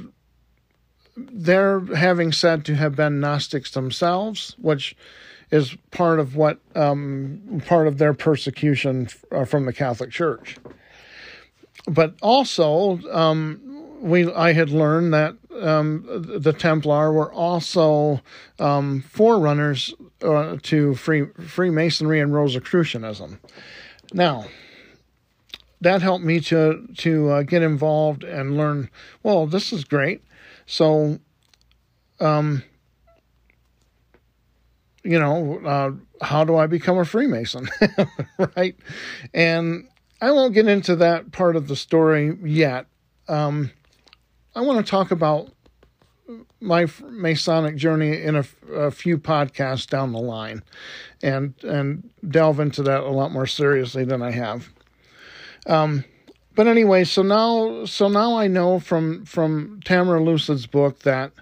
[1.16, 4.96] they're having said to have been Gnostics themselves, which
[5.50, 10.56] is part of what um, part of their persecution uh, from the Catholic Church.
[11.86, 13.60] But also, um,
[14.02, 18.20] we I had learned that um, the Templar were also
[18.58, 23.38] um, forerunners uh, to free Freemasonry and Rosicrucianism.
[24.12, 24.46] Now,
[25.80, 28.90] that helped me to to uh, get involved and learn.
[29.22, 30.22] Well, this is great.
[30.66, 31.20] So,
[32.20, 32.64] um,
[35.04, 37.68] you know, uh, how do I become a Freemason,
[38.56, 38.76] right?
[39.32, 39.88] And
[40.20, 42.86] I won't get into that part of the story yet.
[43.28, 43.70] Um,
[44.54, 45.50] I want to talk about
[46.60, 50.62] my Masonic journey in a, a, few podcasts down the line,
[51.22, 54.68] and and delve into that a lot more seriously than I have.
[55.66, 56.04] Um,
[56.54, 61.32] but anyway, so now so now I know from from Tamara Lucid's book that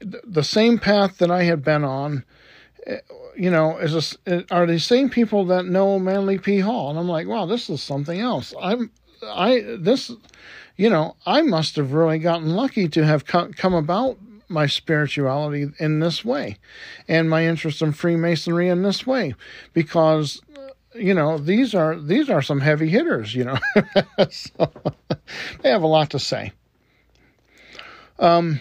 [0.00, 2.24] the same path that I had been on,
[2.86, 2.98] eh,
[3.36, 6.58] you know, is a, are the same people that know Manly P.
[6.58, 8.52] Hall, and I'm like, wow, this is something else.
[8.60, 8.90] I'm
[9.24, 10.10] I this,
[10.82, 14.18] you know, I must have really gotten lucky to have come, about
[14.48, 16.58] my spirituality in this way
[17.06, 19.36] and my interest in freemasonry in this way
[19.74, 20.42] because
[20.92, 23.58] you know these are these are some heavy hitters you know.
[24.30, 24.72] So,
[25.62, 26.52] they have a lot to say.
[28.18, 28.60] Um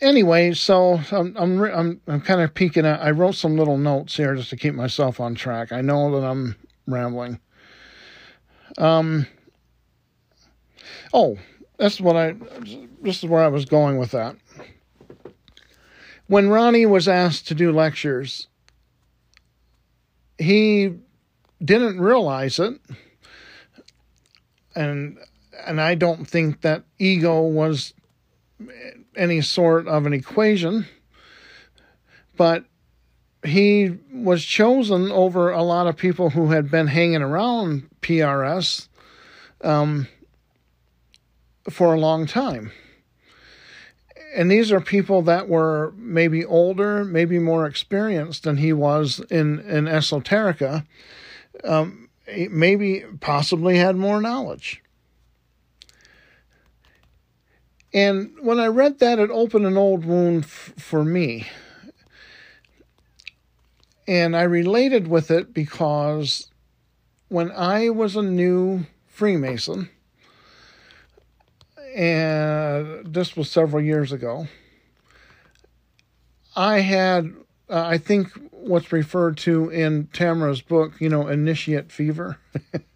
[0.00, 4.16] anyway so i'm i'm i'm, I'm kind of peeking at i wrote some little notes
[4.16, 5.72] here just to keep myself on track.
[5.72, 6.54] I know that i'm
[6.86, 7.40] rambling
[8.78, 9.26] um
[11.12, 11.38] oh
[11.76, 12.34] that's what i
[13.02, 14.36] this is where i was going with that.
[16.26, 18.46] When ronnie was asked to do lectures
[20.40, 20.94] he
[21.62, 22.80] didn't realize it.
[24.74, 25.18] And
[25.66, 27.92] and I don't think that ego was
[29.14, 30.86] any sort of an equation
[32.36, 32.64] but
[33.44, 38.88] he was chosen over a lot of people who had been hanging around PRS
[39.62, 40.08] um,
[41.68, 42.72] for a long time
[44.34, 49.60] and these are people that were maybe older, maybe more experienced than he was in
[49.60, 50.86] in esoterica.
[51.64, 52.08] Um,
[52.50, 54.82] maybe possibly had more knowledge.
[57.92, 61.48] And when I read that, it opened an old wound f- for me.
[64.06, 66.49] And I related with it because
[67.30, 69.88] when I was a new Freemason,
[71.94, 74.48] and this was several years ago.
[76.56, 77.32] I had,
[77.68, 82.38] uh, I think, what's referred to in Tamara's book, you know, initiate fever.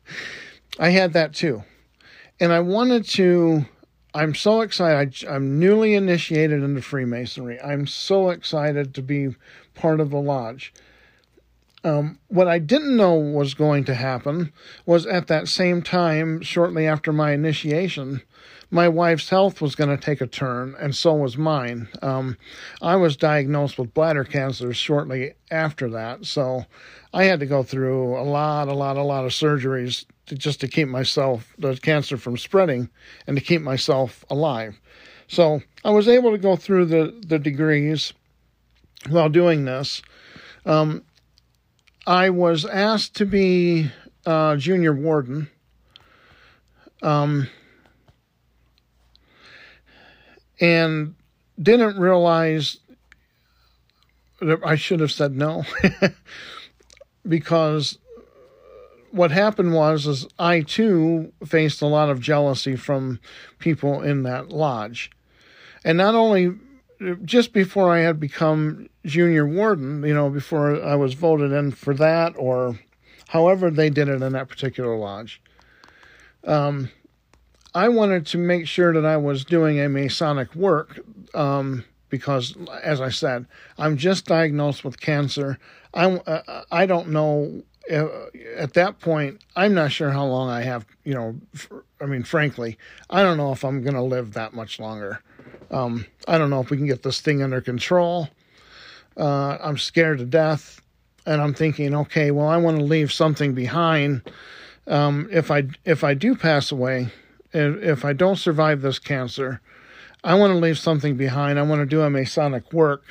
[0.79, 1.63] I had that too.
[2.41, 3.67] And I wanted to,
[4.13, 5.25] I'm so excited.
[5.29, 7.61] I, am newly initiated into Freemasonry.
[7.61, 9.37] I'm so excited to be
[9.75, 10.73] part of the lodge.
[11.85, 14.53] Um, what I didn't know was going to happen
[14.87, 18.23] was at that same time, shortly after my initiation,
[18.71, 21.89] my wife's health was going to take a turn, and so was mine.
[22.01, 22.39] Um,
[22.81, 26.65] I was diagnosed with bladder cancer shortly after that, so
[27.13, 30.61] I had to go through a lot, a lot, a lot of surgeries to, just
[30.63, 32.89] to keep myself, the cancer from spreading,
[33.27, 34.81] and to keep myself alive.
[35.29, 38.15] So I was able to go through the, the degrees
[39.09, 40.03] while doing this.
[40.67, 41.05] Um,
[42.07, 43.91] I was asked to be
[44.27, 45.49] uh, junior warden.
[47.03, 47.49] Um,
[50.61, 51.15] and
[51.61, 52.79] didn't realize
[54.41, 55.65] that I should have said no
[57.29, 57.99] because
[59.11, 63.21] what happened was is I too faced a lot of jealousy from
[63.59, 65.11] people in that lodge.
[65.85, 66.55] And not only
[67.25, 71.95] just before I had become junior warden, you know, before I was voted in for
[71.95, 72.79] that or
[73.29, 75.41] however they did it in that particular lodge.
[76.47, 76.91] Um,
[77.75, 81.01] I wanted to make sure that I was doing a Masonic work
[81.35, 83.47] um, because, as I said,
[83.79, 85.59] I'm just diagnosed with cancer.
[85.93, 87.63] I uh, I don't know.
[87.91, 88.07] Uh,
[88.57, 90.87] at that point, I'm not sure how long I have.
[91.05, 91.37] You know,
[92.01, 92.79] I mean, frankly,
[93.11, 95.21] I don't know if I'm going to live that much longer.
[95.75, 98.29] Um, I don't know if we can get this thing under control.
[99.17, 100.81] Uh, I'm scared to death,
[101.27, 104.23] and I'm thinking, okay, well, I want to leave something behind.
[104.87, 107.09] Um, if I if I do pass away,
[107.53, 109.61] if I don't survive this cancer,
[110.23, 111.59] I want to leave something behind.
[111.59, 113.03] I want to do a Masonic work,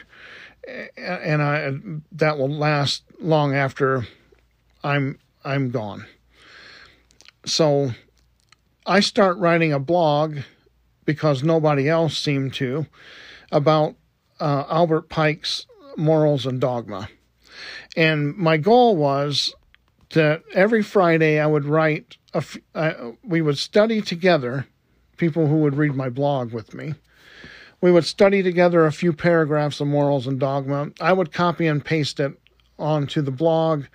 [0.95, 1.73] and I
[2.13, 4.07] that will last long after
[4.85, 6.05] I'm I'm gone.
[7.45, 7.91] So
[8.85, 10.37] I start writing a blog
[11.05, 12.85] because nobody else seemed to
[13.51, 13.95] about
[14.39, 15.65] uh, Albert Pike's
[15.97, 17.09] morals and dogma.
[17.95, 19.53] And my goal was
[20.13, 22.43] that every Friday I would write a
[23.23, 24.67] we would study together,
[25.17, 26.95] people who would read my blog with me.
[27.81, 30.91] We would study together a few paragraphs of morals and dogma.
[31.01, 32.39] I would copy and paste it
[32.79, 33.85] onto the blog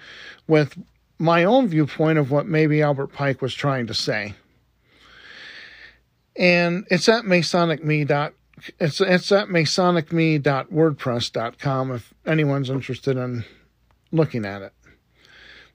[0.46, 0.78] with
[1.18, 4.34] my own viewpoint of what maybe Albert Pike was trying to say.
[6.38, 8.32] And it's at Masonic dot
[8.78, 13.44] it's it's at masonicme.wordpress.com if anyone's interested in
[14.10, 14.72] looking at it.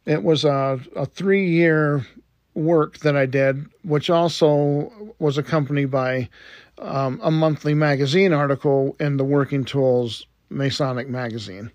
[0.05, 2.05] It was a, a three year
[2.53, 6.27] work that I did, which also was accompanied by
[6.77, 11.71] um, a monthly magazine article in the Working Tools Masonic magazine.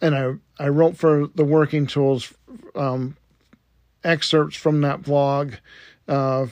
[0.00, 2.32] And I, I wrote for the Working Tools
[2.74, 3.16] um,
[4.04, 5.54] excerpts from that blog.
[6.06, 6.46] Uh,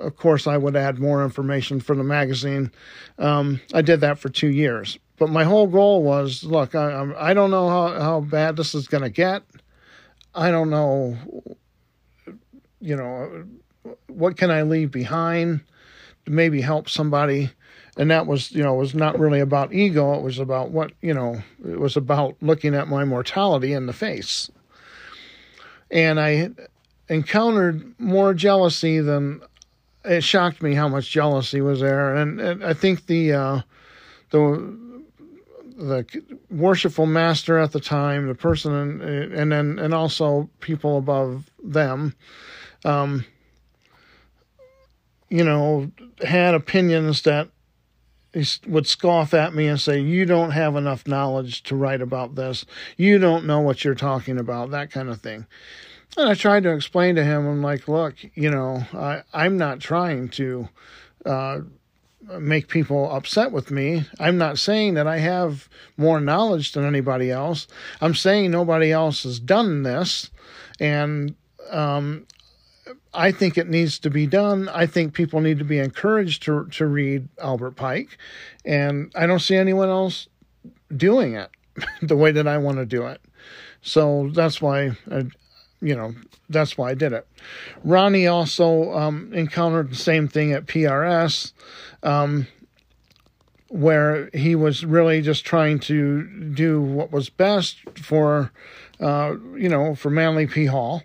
[0.00, 2.70] of course, I would add more information for the magazine.
[3.18, 4.98] Um, I did that for two years.
[5.18, 8.86] But my whole goal was look, I, I don't know how, how bad this is
[8.86, 9.42] going to get.
[10.34, 11.16] I don't know,
[12.80, 13.44] you know,
[14.08, 15.60] what can I leave behind
[16.26, 17.50] to maybe help somebody.
[17.96, 20.14] And that was, you know, was not really about ego.
[20.14, 23.94] It was about what, you know, it was about looking at my mortality in the
[23.94, 24.50] face.
[25.90, 26.50] And I
[27.08, 29.40] encountered more jealousy than
[30.06, 32.14] it shocked me how much jealousy was there.
[32.14, 33.60] And, and I think the, uh,
[34.30, 34.78] the,
[35.76, 36.06] the
[36.50, 42.14] worshipful master at the time, the person, and, and then and also people above them,
[42.84, 43.24] um,
[45.28, 45.90] you know,
[46.22, 47.48] had opinions that
[48.32, 52.34] he would scoff at me and say, "You don't have enough knowledge to write about
[52.34, 52.64] this.
[52.96, 55.46] You don't know what you're talking about." That kind of thing.
[56.16, 59.80] And I tried to explain to him, I'm like, "Look, you know, I, I'm not
[59.80, 60.68] trying to."
[61.24, 61.60] Uh,
[62.40, 64.04] make people upset with me.
[64.18, 67.66] I'm not saying that I have more knowledge than anybody else.
[68.00, 70.30] I'm saying nobody else has done this,
[70.80, 71.34] and
[71.70, 72.26] um,
[73.14, 74.68] I think it needs to be done.
[74.68, 78.18] I think people need to be encouraged to to read Albert Pike,
[78.64, 80.28] and I don't see anyone else
[80.94, 81.50] doing it
[82.02, 83.20] the way that I want to do it.
[83.82, 85.26] So that's why I,
[85.80, 86.14] you know,
[86.48, 87.26] that's why I did it.
[87.84, 91.52] Ronnie also um, encountered the same thing at PRS,
[92.02, 92.46] um,
[93.68, 96.22] where he was really just trying to
[96.54, 98.52] do what was best for,
[99.00, 100.66] uh, you know, for Manly P.
[100.66, 101.02] Hall,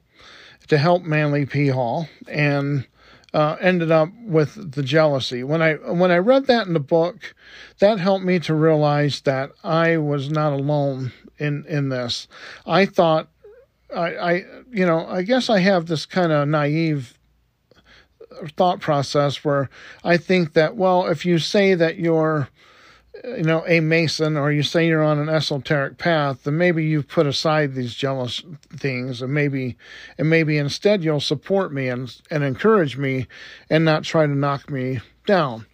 [0.68, 1.68] to help Manly P.
[1.68, 2.88] Hall, and
[3.34, 5.44] uh, ended up with the jealousy.
[5.44, 7.34] When I when I read that in the book,
[7.80, 12.28] that helped me to realize that I was not alone in in this.
[12.66, 13.30] I thought
[13.96, 14.34] I, I
[14.72, 17.18] you know, I guess I have this kind of naive
[18.56, 19.70] thought process where
[20.04, 22.50] I think that, well, if you say that you're,
[23.24, 27.08] you know, a Mason or you say you're on an esoteric path, then maybe you've
[27.08, 28.42] put aside these jealous
[28.76, 29.78] things and maybe,
[30.18, 33.28] and maybe instead you'll support me and, and encourage me
[33.70, 35.66] and not try to knock me down.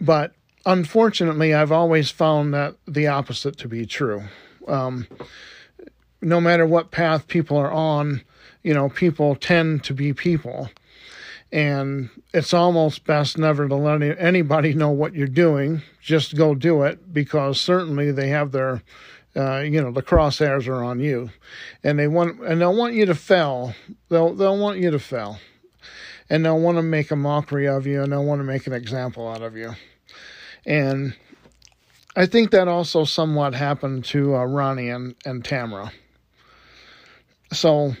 [0.00, 0.32] But
[0.64, 4.24] unfortunately, I've always found that the opposite to be true.
[4.66, 5.06] Um,
[6.20, 8.22] no matter what path people are on,
[8.62, 10.70] you know, people tend to be people.
[11.50, 15.82] And it's almost best never to let anybody know what you're doing.
[16.02, 18.82] Just go do it because certainly they have their,
[19.34, 21.30] uh, you know, the crosshairs are on you,
[21.82, 23.74] and they want and they'll want you to fail.
[24.10, 25.38] They'll they'll want you to fail,
[26.28, 28.74] and they'll want to make a mockery of you, and they'll want to make an
[28.74, 29.74] example out of you,
[30.66, 31.14] and
[32.14, 35.92] I think that also somewhat happened to uh, Ronnie and and Tamara.
[37.52, 37.94] So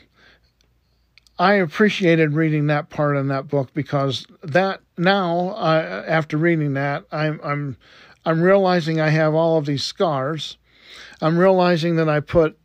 [1.38, 7.04] I appreciated reading that part in that book because that now uh, after reading that
[7.12, 7.76] I'm I'm
[8.24, 10.58] I'm realizing I have all of these scars.
[11.20, 12.58] I'm realizing that I put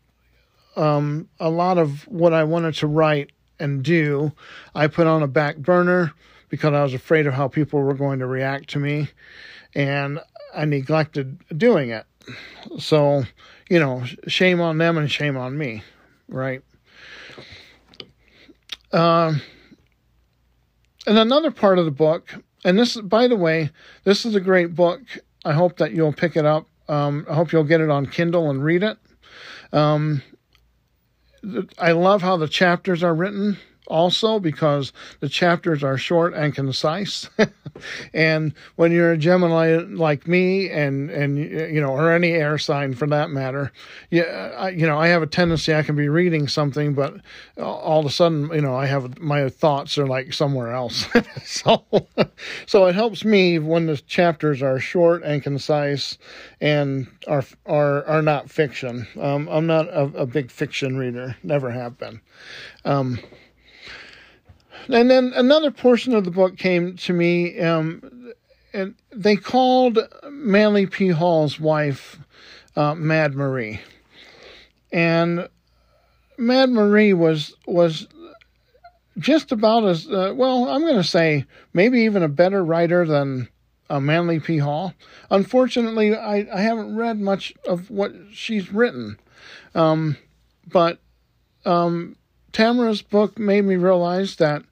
[0.76, 4.32] um, a lot of what I wanted to write and do,
[4.76, 6.14] I put on a back burner
[6.50, 9.10] because I was afraid of how people were going to react to me,
[9.74, 10.20] and
[10.54, 12.06] I neglected doing it.
[12.80, 13.24] So,
[13.70, 15.84] you know, shame on them and shame on me,
[16.28, 16.62] right?
[18.94, 19.42] Um,
[21.06, 23.72] and another part of the book, and this, by the way,
[24.04, 25.02] this is a great book.
[25.44, 26.68] I hope that you'll pick it up.
[26.88, 28.98] Um, I hope you'll get it on Kindle and read it.
[29.74, 30.22] Um,
[31.78, 33.58] I love how the chapters are written
[33.94, 37.30] also because the chapters are short and concise.
[38.14, 42.96] and when you're a Gemini like me, and and you know, or any air sign
[42.96, 43.72] for that matter,
[44.10, 47.18] yeah, you know, I have a tendency I can be reading something, but
[47.62, 51.06] all of a sudden, you know, I have my thoughts are like somewhere else.
[51.46, 51.86] so,
[52.66, 56.18] so it helps me when the chapters are short and concise
[56.60, 59.08] and are are are not fiction.
[59.22, 62.22] Um, I'm not a, a, big fiction reader, never have been.
[62.86, 63.20] Um,
[64.90, 68.34] and then another portion of the book came to me, um,
[68.74, 71.10] and they called Manly P.
[71.10, 72.20] Hall's wife
[72.76, 73.82] uh, Mad Marie.
[74.92, 75.48] And
[76.38, 78.08] Mad Marie was was
[79.18, 80.70] just about as uh, well.
[80.70, 83.48] I'm going to say maybe even a better writer than
[83.90, 84.58] uh, Manly P.
[84.58, 84.94] Hall.
[85.30, 89.20] Unfortunately, I, I haven't read much of what she's written,
[89.76, 90.18] um,
[90.68, 91.00] but
[91.66, 92.16] um,
[92.54, 94.64] Tamara's book made me realize that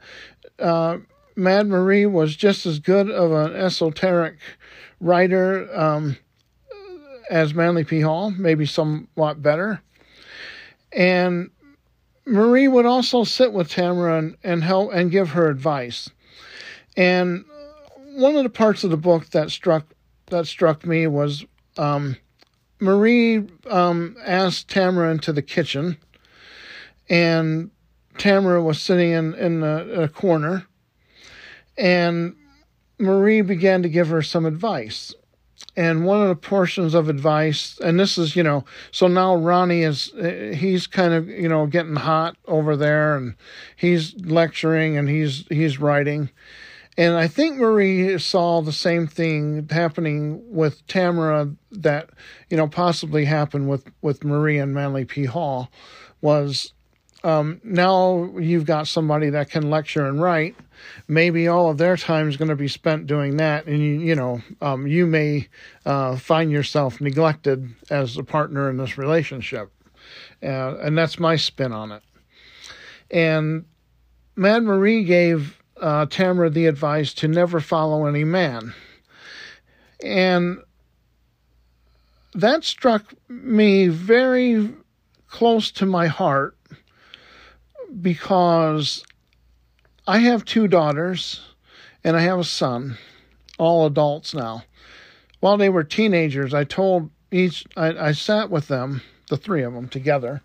[0.59, 0.97] uh,
[1.35, 4.37] Mad Marie was just as good of an esoteric
[4.99, 6.17] writer um,
[7.29, 8.01] as Manly P.
[8.01, 9.81] Hall, maybe somewhat better.
[10.93, 11.49] And
[12.25, 16.09] Marie would also sit with Tamara and, and help and give her advice.
[16.95, 17.45] And
[18.15, 19.85] one of the parts of the book that struck
[20.27, 21.45] that struck me was
[21.77, 22.15] um,
[22.79, 25.97] Marie um, asked Tamara into the kitchen,
[27.11, 27.69] and
[28.17, 30.65] Tamara was sitting in in a, a corner,
[31.77, 32.35] and
[32.97, 35.13] Marie began to give her some advice.
[35.75, 39.83] And one of the portions of advice and this is you know so now ronnie
[39.83, 43.35] is uh, he's kind of you know getting hot over there and
[43.75, 46.29] he's lecturing and he's he's writing.
[46.97, 52.09] And i think marie saw the same thing happening with tamara that
[52.49, 55.25] you know possibly happened with with marie and manly p.
[55.25, 55.71] Hall
[56.21, 56.73] was
[57.23, 60.55] um, now you've got somebody that can lecture and write.
[61.07, 64.15] Maybe all of their time is going to be spent doing that, and you, you
[64.15, 65.47] know, um, you may
[65.85, 69.71] uh, find yourself neglected as a partner in this relationship,
[70.41, 72.01] uh, and that's my spin on it.
[73.11, 73.65] And
[74.35, 78.73] Mad Marie gave uh, Tamara the advice to never follow any man,
[80.03, 80.63] and
[82.33, 84.73] that struck me very
[85.27, 86.55] close to my heart
[87.99, 89.03] because
[90.07, 91.41] I have two daughters
[92.03, 92.97] and I have a son,
[93.57, 94.63] all adults now.
[95.39, 99.73] While they were teenagers, I told each, I, I sat with them, the three of
[99.73, 100.41] them together.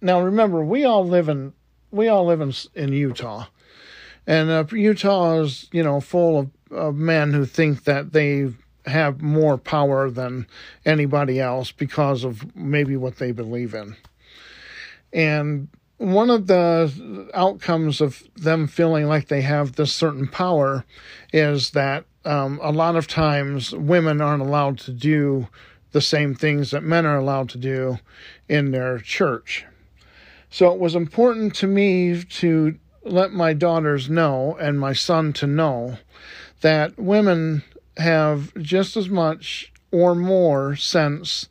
[0.00, 1.54] Now remember, we all live in
[1.90, 3.46] we all live in in Utah,
[4.26, 8.52] and uh, Utah is you know full of, of men who think that they
[8.84, 10.46] have more power than
[10.84, 13.96] anybody else because of maybe what they believe in.
[15.14, 20.84] And one of the outcomes of them feeling like they have this certain power
[21.32, 25.48] is that um, a lot of times women aren't allowed to do
[25.92, 27.98] the same things that men are allowed to do
[28.48, 29.64] in their church.
[30.50, 35.46] So it was important to me to let my daughters know and my son to
[35.46, 35.98] know
[36.62, 37.62] that women
[37.96, 41.48] have just as much or more sense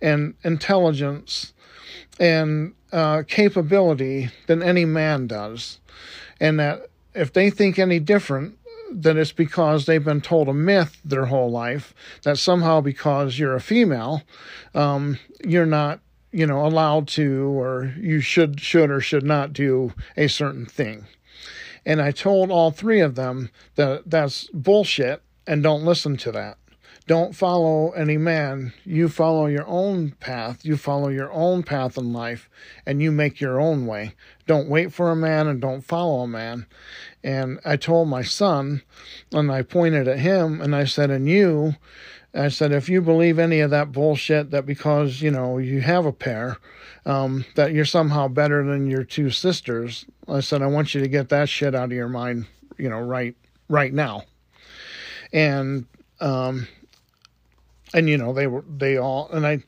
[0.00, 1.52] and intelligence
[2.20, 5.78] and uh, capability than any man does.
[6.40, 8.58] And that if they think any different,
[8.92, 13.54] then it's because they've been told a myth their whole life that somehow because you're
[13.54, 14.22] a female,
[14.74, 16.00] um, you're not,
[16.32, 21.06] you know, allowed to or you should should or should not do a certain thing.
[21.86, 26.58] And I told all three of them that that's bullshit and don't listen to that.
[27.10, 28.72] Don't follow any man.
[28.84, 30.64] You follow your own path.
[30.64, 32.48] You follow your own path in life
[32.86, 34.14] and you make your own way.
[34.46, 36.66] Don't wait for a man and don't follow a man.
[37.24, 38.82] And I told my son,
[39.32, 41.74] and I pointed at him and I said, and you,
[42.32, 46.06] I said, if you believe any of that bullshit that because, you know, you have
[46.06, 46.58] a pair,
[47.04, 51.08] um, that you're somehow better than your two sisters, I said, I want you to
[51.08, 52.46] get that shit out of your mind,
[52.78, 53.34] you know, right,
[53.68, 54.26] right now.
[55.32, 55.86] And,
[56.20, 56.68] um,
[57.94, 59.62] and you know they were they all and I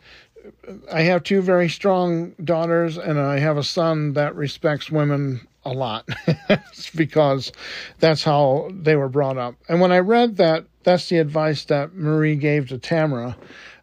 [0.93, 5.73] I have two very strong daughters and I have a son that respects women a
[5.73, 6.09] lot
[6.97, 7.53] because
[8.01, 9.55] that's how they were brought up.
[9.69, 13.37] And when I read that that's the advice that Marie gave to Tamara,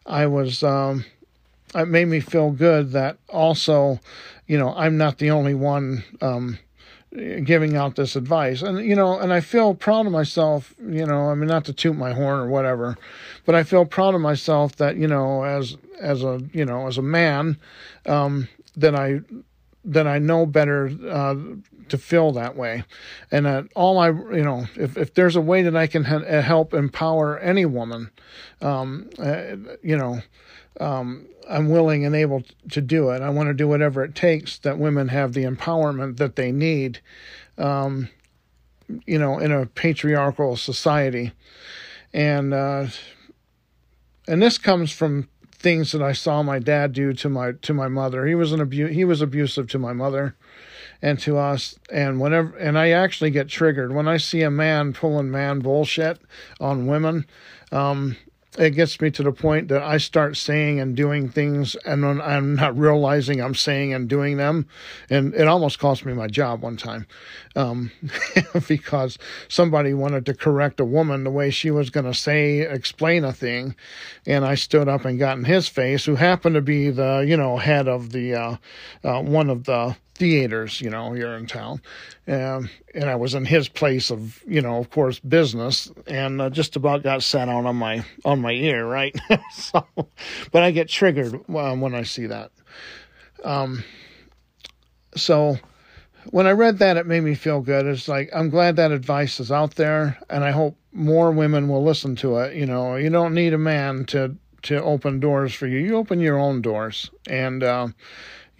[0.04, 1.04] I was um
[1.74, 4.00] it made me feel good that also,
[4.46, 6.58] you know, I'm not the only one um
[7.12, 8.62] giving out this advice.
[8.62, 11.72] And, you know, and I feel proud of myself, you know, I mean, not to
[11.72, 12.96] toot my horn or whatever,
[13.44, 16.98] but I feel proud of myself that, you know, as, as a, you know, as
[16.98, 17.58] a man,
[18.06, 19.20] um, that I,
[19.84, 21.34] that I know better, uh,
[21.88, 22.84] to feel that way.
[23.32, 26.40] And that all I, you know, if, if there's a way that I can ha-
[26.40, 28.10] help empower any woman,
[28.62, 30.20] um, uh, you know,
[30.78, 33.22] um, I'm willing and able to do it.
[33.22, 37.00] I want to do whatever it takes that women have the empowerment that they need,
[37.58, 38.08] um,
[39.06, 41.32] you know, in a patriarchal society,
[42.12, 42.86] and uh,
[44.28, 47.88] and this comes from things that I saw my dad do to my to my
[47.88, 48.26] mother.
[48.26, 50.34] He was an abu- he was abusive to my mother
[51.02, 54.92] and to us and whenever and I actually get triggered when I see a man
[54.92, 56.20] pulling man bullshit
[56.60, 57.26] on women.
[57.72, 58.16] Um,
[58.60, 62.56] it gets me to the point that I start saying and doing things, and I'm
[62.56, 64.66] not realizing I'm saying and doing them,
[65.08, 67.06] and it almost cost me my job one time,
[67.56, 67.90] um,
[68.68, 69.16] because
[69.48, 73.32] somebody wanted to correct a woman the way she was going to say explain a
[73.32, 73.74] thing,
[74.26, 77.38] and I stood up and got in his face, who happened to be the you
[77.38, 78.56] know head of the uh,
[79.02, 81.80] uh, one of the theaters, you know, here in town.
[82.28, 86.50] Um, and I was in his place of, you know, of course, business, and uh,
[86.50, 89.18] just about got sat out on my on my ear, right?
[89.50, 89.86] so,
[90.52, 92.52] but I get triggered uh, when I see that.
[93.42, 93.82] Um,
[95.16, 95.58] so
[96.30, 97.86] when I read that, it made me feel good.
[97.86, 101.82] It's like I'm glad that advice is out there, and I hope more women will
[101.82, 102.54] listen to it.
[102.56, 105.78] You know, you don't need a man to to open doors for you.
[105.78, 107.88] You open your own doors, and uh,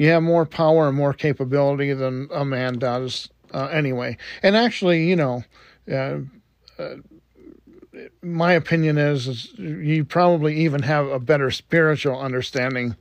[0.01, 4.17] you have more power and more capability than a man does uh, anyway.
[4.43, 5.45] And actually, you know,
[5.93, 6.21] uh,
[6.79, 6.95] uh,
[8.23, 12.97] my opinion is, is, you probably even have a better spiritual understanding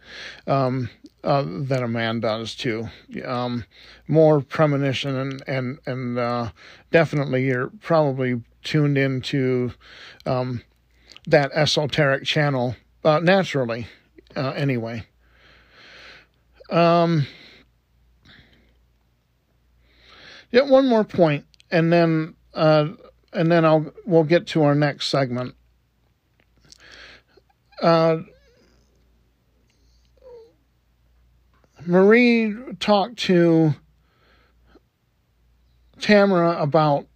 [0.45, 0.89] um,
[1.24, 2.89] uh, than a man does too.
[3.24, 3.64] Um,
[4.10, 6.52] more premonition and and and uh,
[6.91, 9.72] definitely you're probably tuned into
[10.26, 10.64] um,
[11.28, 12.76] that esoteric channel
[13.06, 13.88] uh, naturally.
[14.36, 15.06] anyway.
[16.70, 17.26] Um,
[20.52, 22.90] yeah, one more point, and then uh,
[23.34, 25.56] and then I'll we'll get to our next segment.
[27.82, 28.18] Uh,
[31.86, 33.74] Marie talked to
[36.00, 37.08] Tamara about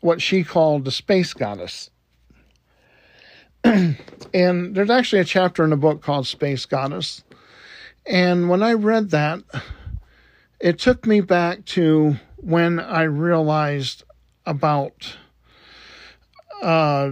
[0.00, 1.90] what she called the space goddess.
[4.34, 7.24] and there's actually a chapter in the book called Space Goddess.
[8.06, 9.40] And when I read that,
[10.60, 14.04] it took me back to when I realized
[14.44, 15.16] about
[16.62, 17.10] uh,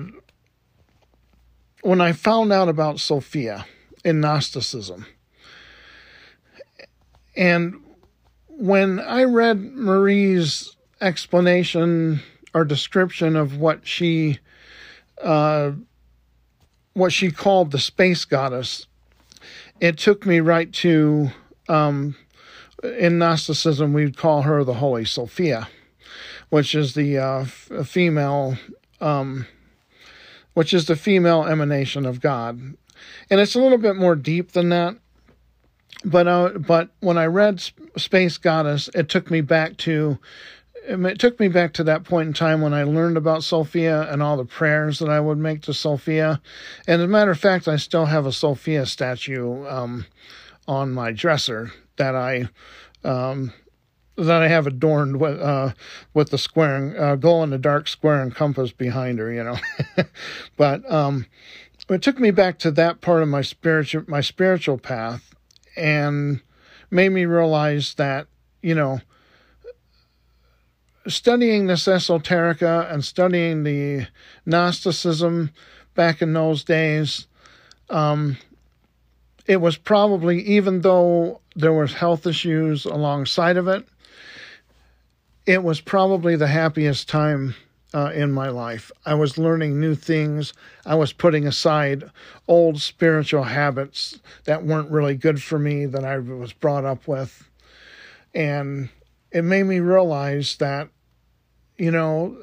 [1.82, 3.66] when I found out about Sophia
[4.04, 5.06] in Gnosticism.
[7.36, 7.74] And
[8.46, 12.20] when I read Marie's explanation
[12.54, 14.38] or description of what she
[15.20, 15.72] uh,
[16.92, 18.86] what she called the space goddess,
[19.80, 21.30] it took me right to
[21.68, 22.16] um,
[22.82, 25.68] in Gnosticism we'd call her the Holy Sophia,
[26.50, 28.56] which is the uh, f- female,
[29.00, 29.46] um,
[30.52, 32.58] which is the female emanation of God,
[33.30, 34.96] and it's a little bit more deep than that.
[36.04, 37.62] But uh, but when I read
[37.96, 40.18] Space Goddess, it took me back to
[40.86, 44.22] it took me back to that point in time when I learned about Sophia and
[44.22, 46.40] all the prayers that I would make to Sophia.
[46.86, 50.06] And as a matter of fact, I still have a Sophia statue um,
[50.68, 52.48] on my dresser that I
[53.02, 53.52] um,
[54.16, 55.72] that I have adorned with uh,
[56.12, 59.32] with the square, uh, glow in the dark square and compass behind her.
[59.32, 59.56] You know,
[60.56, 61.26] but um,
[61.88, 65.34] it took me back to that part of my spiritual my spiritual path
[65.76, 66.40] and
[66.90, 68.26] made me realize that
[68.62, 69.00] you know
[71.06, 74.06] studying this esoterica and studying the
[74.46, 75.50] Gnosticism
[75.94, 77.26] back in those days,
[77.90, 78.36] um,
[79.46, 83.86] it was probably, even though there was health issues alongside of it,
[85.46, 87.54] it was probably the happiest time
[87.92, 88.90] uh, in my life.
[89.06, 90.52] I was learning new things.
[90.84, 92.10] I was putting aside
[92.48, 97.48] old spiritual habits that weren't really good for me that I was brought up with.
[98.34, 98.88] And
[99.34, 100.88] it made me realize that
[101.76, 102.36] you know,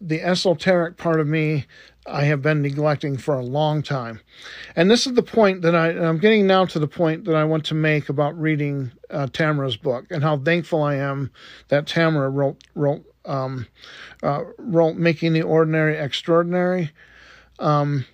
[0.00, 1.66] the esoteric part of me
[2.04, 4.20] I have been neglecting for a long time.
[4.74, 7.44] And this is the point that I, I'm getting now to the point that I
[7.44, 11.30] want to make about reading uh, Tamara's book and how thankful I am
[11.68, 13.68] that Tamara wrote, wrote, um,
[14.22, 16.90] uh, wrote Making the Ordinary Extraordinary.
[17.60, 18.04] Um,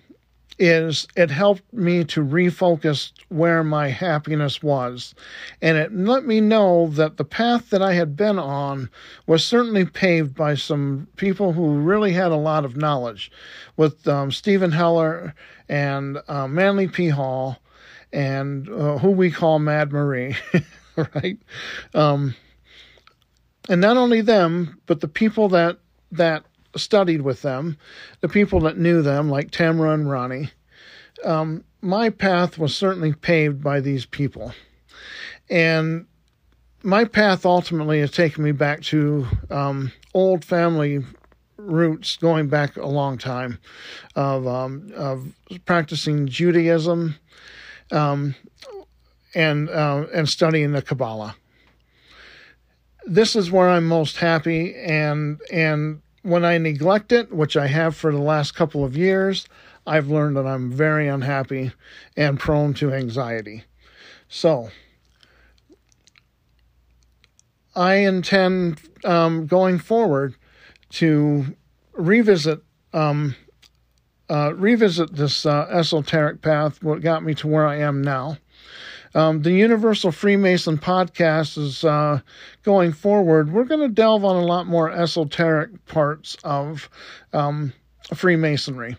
[0.59, 5.15] is it helped me to refocus where my happiness was.
[5.61, 8.89] And it let me know that the path that I had been on
[9.25, 13.31] was certainly paved by some people who really had a lot of knowledge,
[13.77, 15.33] with um, Stephan Hoeller
[15.69, 17.07] and uh, Manly P.
[17.07, 17.57] Hall,
[18.11, 20.35] and uh, who we call Mad Marie,
[21.15, 21.37] right?
[21.93, 22.35] Um,
[23.69, 25.77] and not only them, but the people that
[26.11, 26.43] that
[26.75, 27.77] studied with them,
[28.21, 30.51] the people that knew them, like Tamara and Ronnie,
[31.23, 34.53] um, my path was certainly paved by these people.
[35.49, 36.05] And
[36.83, 41.03] my path ultimately has taken me back to um, old family
[41.57, 43.59] roots going back a long time
[44.15, 45.33] of, um, of
[45.65, 47.15] practicing Judaism
[47.91, 48.35] um,
[49.35, 51.35] and, uh, and studying the Kabbalah.
[53.05, 57.95] This is where I'm most happy, and and when I neglect it, which I have
[57.95, 59.47] for the last couple of years,
[59.85, 61.71] I've learned that I'm very unhappy
[62.15, 63.63] and prone to anxiety.
[64.27, 64.69] So,
[67.75, 70.35] I intend um, going forward
[70.91, 71.55] to
[71.93, 72.61] revisit
[72.93, 73.35] um,
[74.29, 78.37] uh, revisit this uh, esoteric path, what got me to where I am now.
[79.15, 82.21] Um, the Universal Freemason podcast is uh,
[82.63, 83.51] going forward.
[83.51, 86.89] We're going to delve on a lot more esoteric parts of
[87.33, 87.73] um,
[88.13, 88.97] Freemasonry.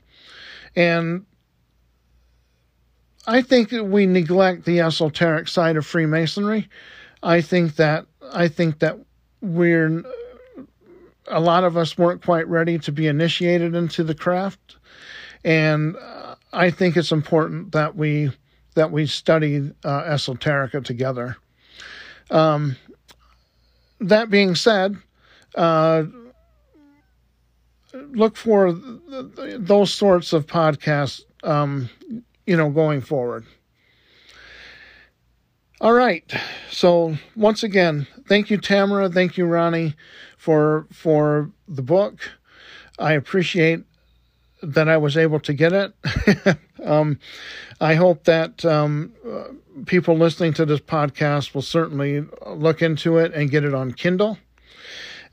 [0.75, 1.27] And
[3.27, 6.69] I think that we neglect the esoteric side of Freemasonry.
[7.23, 8.99] I think that I think that
[9.41, 10.03] we're
[11.27, 14.77] a lot of us weren't quite ready to be initiated into the craft,
[15.45, 15.97] and
[16.53, 18.31] I think it's important that we
[18.75, 21.37] that we study uh, esoterica together.
[22.31, 22.77] Um,
[24.01, 24.97] that being said,
[25.55, 26.05] uh,
[27.93, 31.91] look for th- those sorts of podcasts, um,
[32.47, 33.45] you know, going forward.
[35.81, 36.31] All right.
[36.71, 39.09] So once again, thank you, Tamara.
[39.09, 39.95] Thank you, Ronnie,
[40.37, 42.21] for for the book.
[42.99, 43.81] I appreciate
[44.63, 46.59] that I was able to get it.
[46.85, 47.19] um,
[47.81, 49.45] I hope that um, uh,
[49.87, 54.39] people listening to this podcast will certainly look into it and get it on Kindle.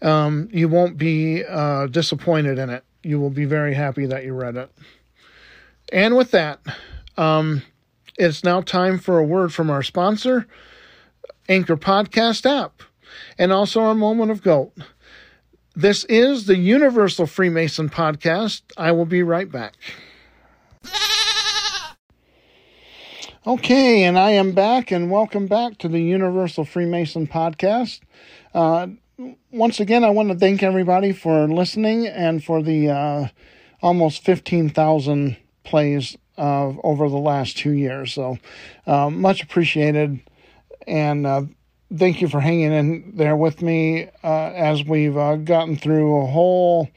[0.02, 2.84] Um, you won't be uh, disappointed in it.
[3.04, 4.72] You will be very happy that you read it.
[5.92, 6.60] And with that,
[7.18, 7.64] um,
[8.18, 10.48] it's now time for a word from our sponsor,
[11.48, 12.84] Anchor Podcast app,
[13.38, 14.74] and also our moment of GOAT.
[15.76, 18.62] This is the Universal Freemason Podcast.
[18.78, 19.76] I will be right back.
[23.48, 28.02] Okay, and I am back, and welcome back to the Universal Freemason Podcast.
[28.54, 28.88] Uh,
[29.54, 33.28] once again, I want to thank everybody for listening and for the uh,
[33.82, 38.14] almost 15,000 plays uh, over the last two years.
[38.14, 38.38] So
[38.86, 40.20] uh, much appreciated.
[40.86, 41.44] And uh,
[41.96, 46.90] thank you for hanging in there with me uh, as we've gotten through a whole,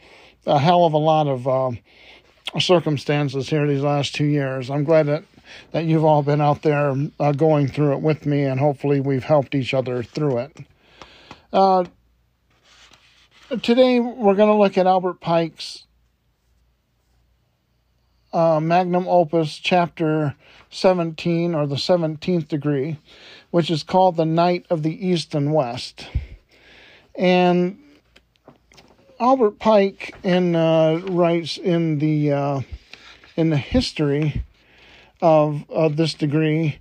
[0.46, 1.78] a hell of a lot of
[2.59, 4.68] circumstances here these last two years.
[4.68, 5.22] I'm glad that,
[5.72, 6.94] that you've all been out there
[7.36, 10.59] going through it with me, and hopefully we've helped each other through it.
[13.62, 15.84] today we're going to look at Albert Pike's
[18.32, 20.34] uh, magnum opus, chapter
[20.70, 22.98] 17, or the 17th degree,
[23.51, 26.09] which is called The Knight of the East and West.
[27.16, 27.78] And
[29.18, 32.61] Albert Pike in, uh, writes in the, uh,
[33.36, 34.44] in the history
[35.21, 36.79] of, of this degree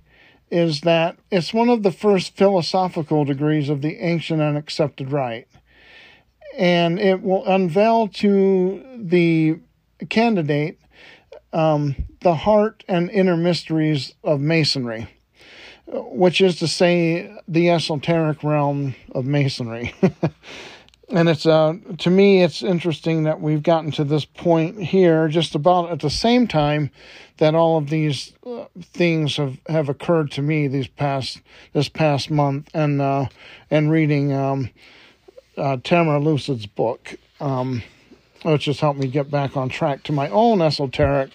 [0.50, 5.46] is that it's one of the first philosophical degrees of the ancient and accepted rite.
[6.58, 9.60] And it will unveil to the
[10.08, 10.80] candidate
[11.52, 15.08] um, the heart and inner mysteries of Masonry,
[15.86, 19.94] which is to say, the esoteric realm of Masonry.
[21.08, 25.54] and it's uh, to me, it's interesting that we've gotten to this point here, just
[25.54, 26.90] about at the same time
[27.40, 31.40] that all of these uh, things have, have occurred to me these past
[31.72, 33.26] this past month, and uh,
[33.70, 34.70] and reading um,
[35.56, 37.16] uh, Tamara Lucid's book.
[37.40, 37.82] Um,
[38.42, 41.30] which has helped me get back on track to my own esoteric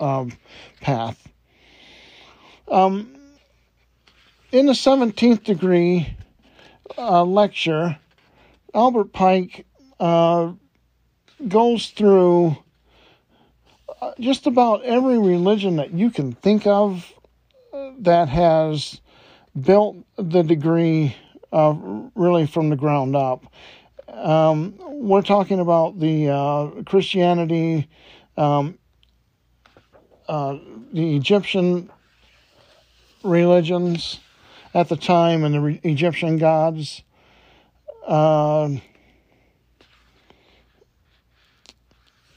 [0.00, 0.32] um,
[0.80, 1.28] path.
[2.68, 3.14] Um,
[4.50, 6.16] in the 17th degree
[6.98, 7.96] uh, lecture,
[8.74, 9.66] Albert Pike
[10.00, 10.52] uh,
[11.46, 12.56] goes through
[14.18, 17.12] just about every religion that you can think of
[17.98, 19.00] that has
[19.60, 21.16] built the degree
[21.52, 21.74] uh,
[22.14, 23.44] really from the ground up.
[24.08, 27.88] Um, we're talking about the uh, Christianity,
[28.36, 28.78] um,
[30.28, 30.58] uh,
[30.92, 31.90] the Egyptian
[33.22, 34.20] religions
[34.74, 37.02] at the time and the re- Egyptian gods.
[38.06, 38.70] Uh,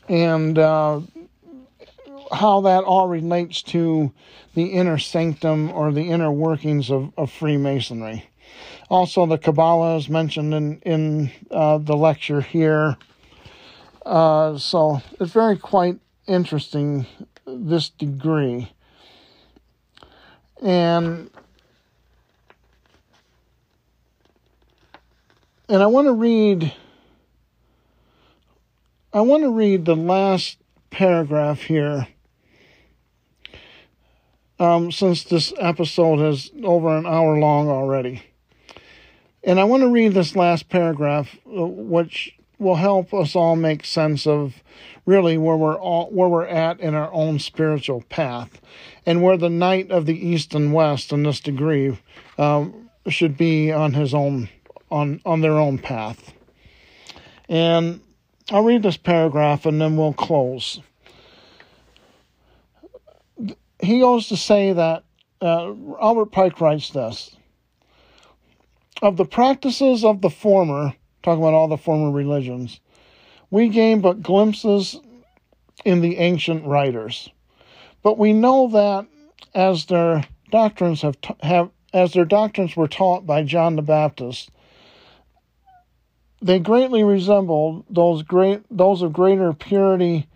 [0.07, 1.01] and uh,
[2.31, 4.11] how that all relates to
[4.53, 8.29] the inner sanctum or the inner workings of, of Freemasonry.
[8.89, 12.97] Also, the Kabbalah is mentioned in, in uh, the lecture here.
[14.05, 17.07] Uh, so it's very quite interesting
[17.45, 18.71] this degree.
[20.61, 21.29] And
[25.67, 26.73] and I want to read
[29.13, 30.57] I want to read the last
[30.89, 32.07] paragraph here.
[34.57, 38.23] Um, since this episode is over an hour long already.
[39.43, 43.85] And I want to read this last paragraph, uh, which will help us all make
[43.85, 44.63] sense of
[45.05, 48.61] really where we're all where we're at in our own spiritual path,
[49.05, 51.97] and where the knight of the east and west in this degree
[52.37, 54.49] um, should be on his own
[54.89, 56.33] on on their own path.
[57.47, 58.01] And
[58.51, 60.79] I'll read this paragraph and then we'll close.
[63.79, 65.03] He goes to say that
[65.41, 67.35] uh, Albert Pike writes this
[69.01, 72.79] of the practices of the former, talking about all the former religions,
[73.51, 74.99] we gain but glimpses
[75.83, 77.29] in the ancient writers.
[78.01, 79.07] But we know that
[79.53, 84.49] as their doctrines have, have as their doctrines were taught by John the Baptist,
[86.41, 90.27] they greatly resembled those great those of greater purity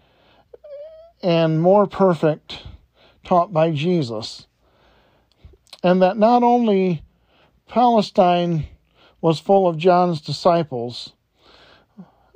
[1.21, 2.63] and more perfect
[3.29, 4.47] taught by Jesus.
[5.83, 7.03] And that not only
[7.67, 8.65] Palestine
[9.21, 11.13] was full of John's disciples,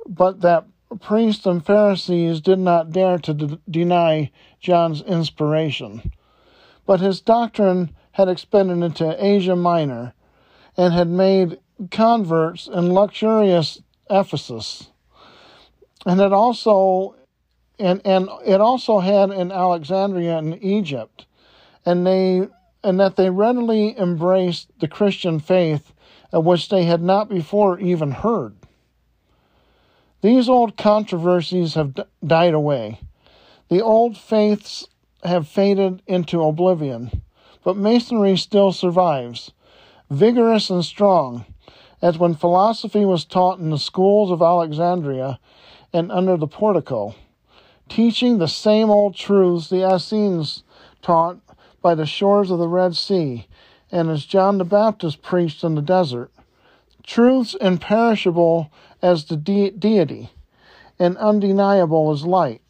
[0.06, 0.66] but that
[1.00, 4.30] priests and Pharisees did not dare to de- deny
[4.60, 6.12] John's inspiration.
[6.86, 10.14] But his doctrine had expanded into Asia Minor
[10.76, 11.58] and had made
[11.90, 14.90] converts in luxurious Ephesus.
[16.06, 17.16] And it also
[17.78, 21.26] and and it also had in Alexandria in Egypt.
[21.86, 22.48] And they
[22.82, 25.92] and that they readily embraced the Christian faith
[26.32, 28.54] of which they had not before even heard.
[30.20, 31.94] These old controversies have
[32.26, 32.98] died away.
[33.68, 34.86] The old faiths
[35.22, 37.22] have faded into oblivion,
[37.62, 39.52] but Masonry still survives,
[40.10, 41.46] vigorous and strong,
[42.02, 45.38] as when philosophy was taught in the schools of Alexandria
[45.92, 47.14] and under the portico,
[47.88, 50.62] teaching the same old truths the Essenes
[51.02, 51.38] taught
[51.82, 53.46] by the shores of the Red Sea,
[53.92, 56.30] and as John the Baptist preached in the desert.
[57.02, 58.70] Truths imperishable
[59.02, 60.30] as the de- deity,
[60.98, 62.62] and undeniable as light.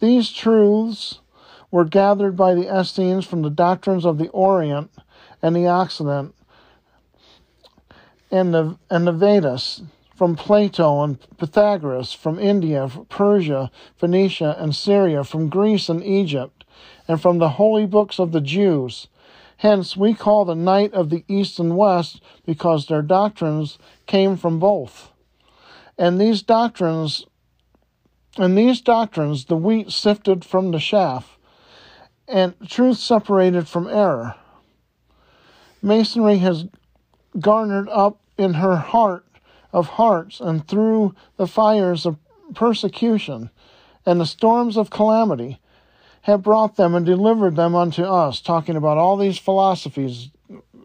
[0.00, 1.20] These truths
[1.70, 4.90] were gathered by the Essenes from the doctrines of the Orient
[5.40, 6.34] and the Occident,
[8.30, 9.82] and the, and the Vedas,
[10.22, 16.62] from Plato and Pythagoras, from India, Persia, Phoenicia, and Syria, from Greece and Egypt,
[17.08, 19.08] and from the holy books of the Jews.
[19.56, 24.60] Hence, we call the knight of the East and West because their doctrines came from
[24.60, 25.10] both.
[25.98, 27.26] And these doctrines,
[28.38, 31.36] and these doctrines, the wheat sifted from the chaff,
[32.28, 34.36] and truth separated from error.
[35.82, 36.66] Masonry has
[37.40, 39.26] garnered up in her heart
[39.72, 42.18] of hearts and through the fires of
[42.54, 43.50] persecution
[44.04, 45.60] and the storms of calamity
[46.22, 50.30] have brought them and delivered them unto us, talking about all these philosophies.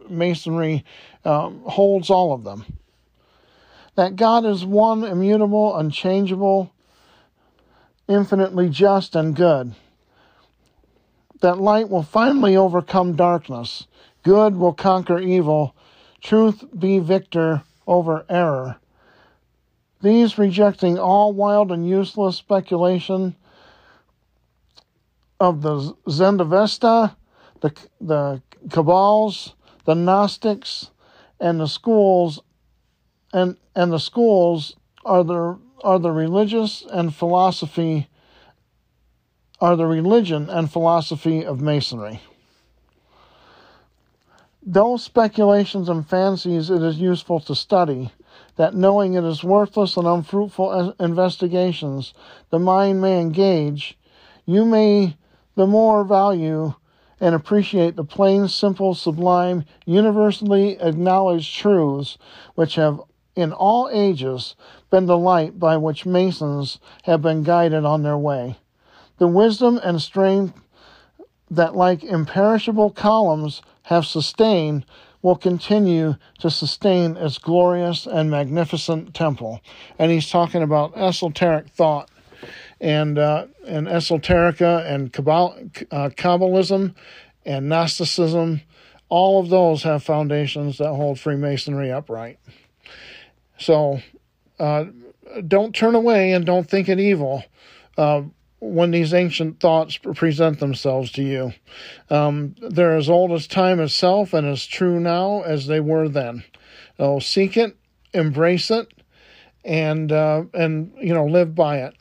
[0.10, 0.86] Masonry
[1.26, 2.66] um, holds all of them.
[3.96, 6.72] That God is one, immutable, unchangeable,
[8.08, 9.76] infinitely just and good.
[11.42, 13.86] That light will finally overcome darkness,
[14.24, 15.76] good will conquer evil,
[16.22, 18.78] truth be victor over error.
[20.02, 23.36] These rejecting all wild and useless speculation
[25.40, 27.16] of the Zendavesta,
[27.62, 30.92] the, the Cabals, the Gnostics,
[31.40, 32.42] and the schools,
[33.34, 34.76] and, and the schools
[35.06, 38.08] are the, are the religious and philosophy,
[39.60, 42.22] are the religion and philosophy of Masonry.
[44.70, 48.12] Those speculations and fancies it is useful to study,
[48.58, 52.14] that knowing it is worthless and unfruitful investigations
[52.50, 53.98] the mind may engage,
[54.46, 55.16] you may
[55.56, 56.74] the more value
[57.22, 62.18] and appreciate the plain, simple, sublime, universally acknowledged truths
[62.56, 63.00] which have
[63.38, 64.58] in all ages
[64.90, 68.58] been the light by which Masons have been guided on their way.
[69.18, 70.60] The wisdom and strength
[71.50, 74.86] that, like imperishable columns, have sustained
[75.22, 79.62] will continue to sustain its glorious and magnificent temple.
[79.98, 82.10] And he's talking about esoteric thought
[82.82, 86.96] and uh, and esoterica and uh, Kabbalism
[87.46, 88.62] and Gnosticism.
[89.08, 92.40] All of those have foundations that hold Freemasonry upright.
[93.58, 94.02] So
[94.60, 94.86] uh,
[95.48, 97.46] don't turn away and don't think it evil.
[98.60, 101.54] When these ancient thoughts present themselves to you.
[102.10, 106.44] Um, they're as old as time itself and as true now as they were then.
[106.98, 107.78] So seek it,
[108.14, 108.92] embrace it,
[109.64, 111.96] and uh, and you know live by it.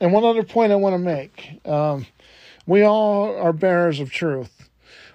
[0.00, 2.06] And one other point I want to make: um,
[2.66, 4.70] we all are bearers of truth.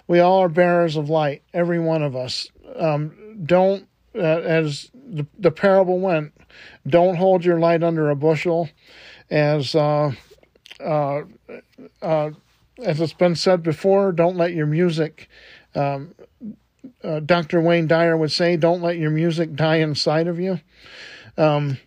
[0.06, 1.42] We all are bearers of light.
[1.52, 2.48] Every one of us.
[2.76, 6.32] Um, don't, uh, as the, the parable went,
[6.86, 8.68] Don't hold your light under a bushel,
[9.30, 10.12] as uh,
[10.80, 11.22] uh,
[12.02, 12.30] uh,
[12.82, 14.12] as it's been said before.
[14.12, 15.28] Don't let your music.
[15.74, 16.14] Um,
[17.02, 17.60] uh, Dr.
[17.60, 20.60] Wayne Dyer would say, "Don't let your music die inside of you."
[21.36, 21.78] Um,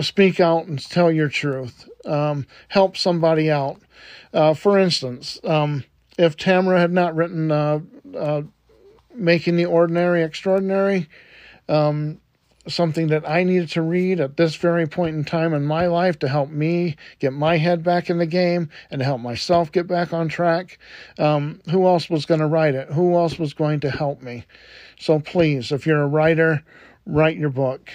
[0.00, 1.88] speak out and tell your truth.
[2.06, 3.80] Um, help somebody out.
[4.32, 5.84] Uh, for instance, um,
[6.18, 7.80] if Tamara had not written uh,
[9.14, 11.08] Making the Ordinary Extraordinary,
[11.68, 12.20] um,
[12.70, 16.18] something that I needed to read at this very point in time in my life
[16.20, 19.86] to help me get my head back in the game and to help myself get
[19.86, 20.78] back on track.
[21.18, 22.88] Um, who else was going to write it?
[22.92, 24.44] Who else was going to help me?
[24.98, 26.62] So please, if you're a writer,
[27.06, 27.90] write your book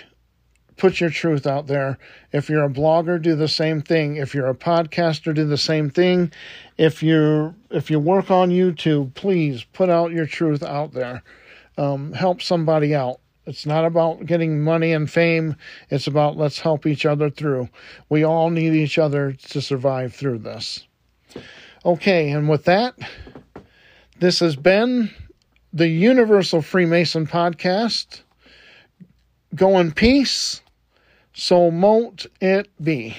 [0.77, 1.97] put your truth out there.
[2.31, 4.17] If you're a blogger, do the same thing.
[4.17, 6.31] If you're a podcaster, do the same thing.
[6.77, 11.23] If you if you work on YouTube, please put out your truth out there.
[11.77, 13.19] Um, help somebody out.
[13.45, 15.55] It's not about getting money and fame.
[15.89, 17.69] It's about let's help each other through.
[18.09, 20.85] We all need each other to survive through this.
[21.85, 22.95] Okay, and with that,
[24.19, 25.11] this has been
[25.71, 28.21] the Universal Freemason Podcast.
[29.53, 30.61] Go in peace
[31.35, 33.15] so mote it be.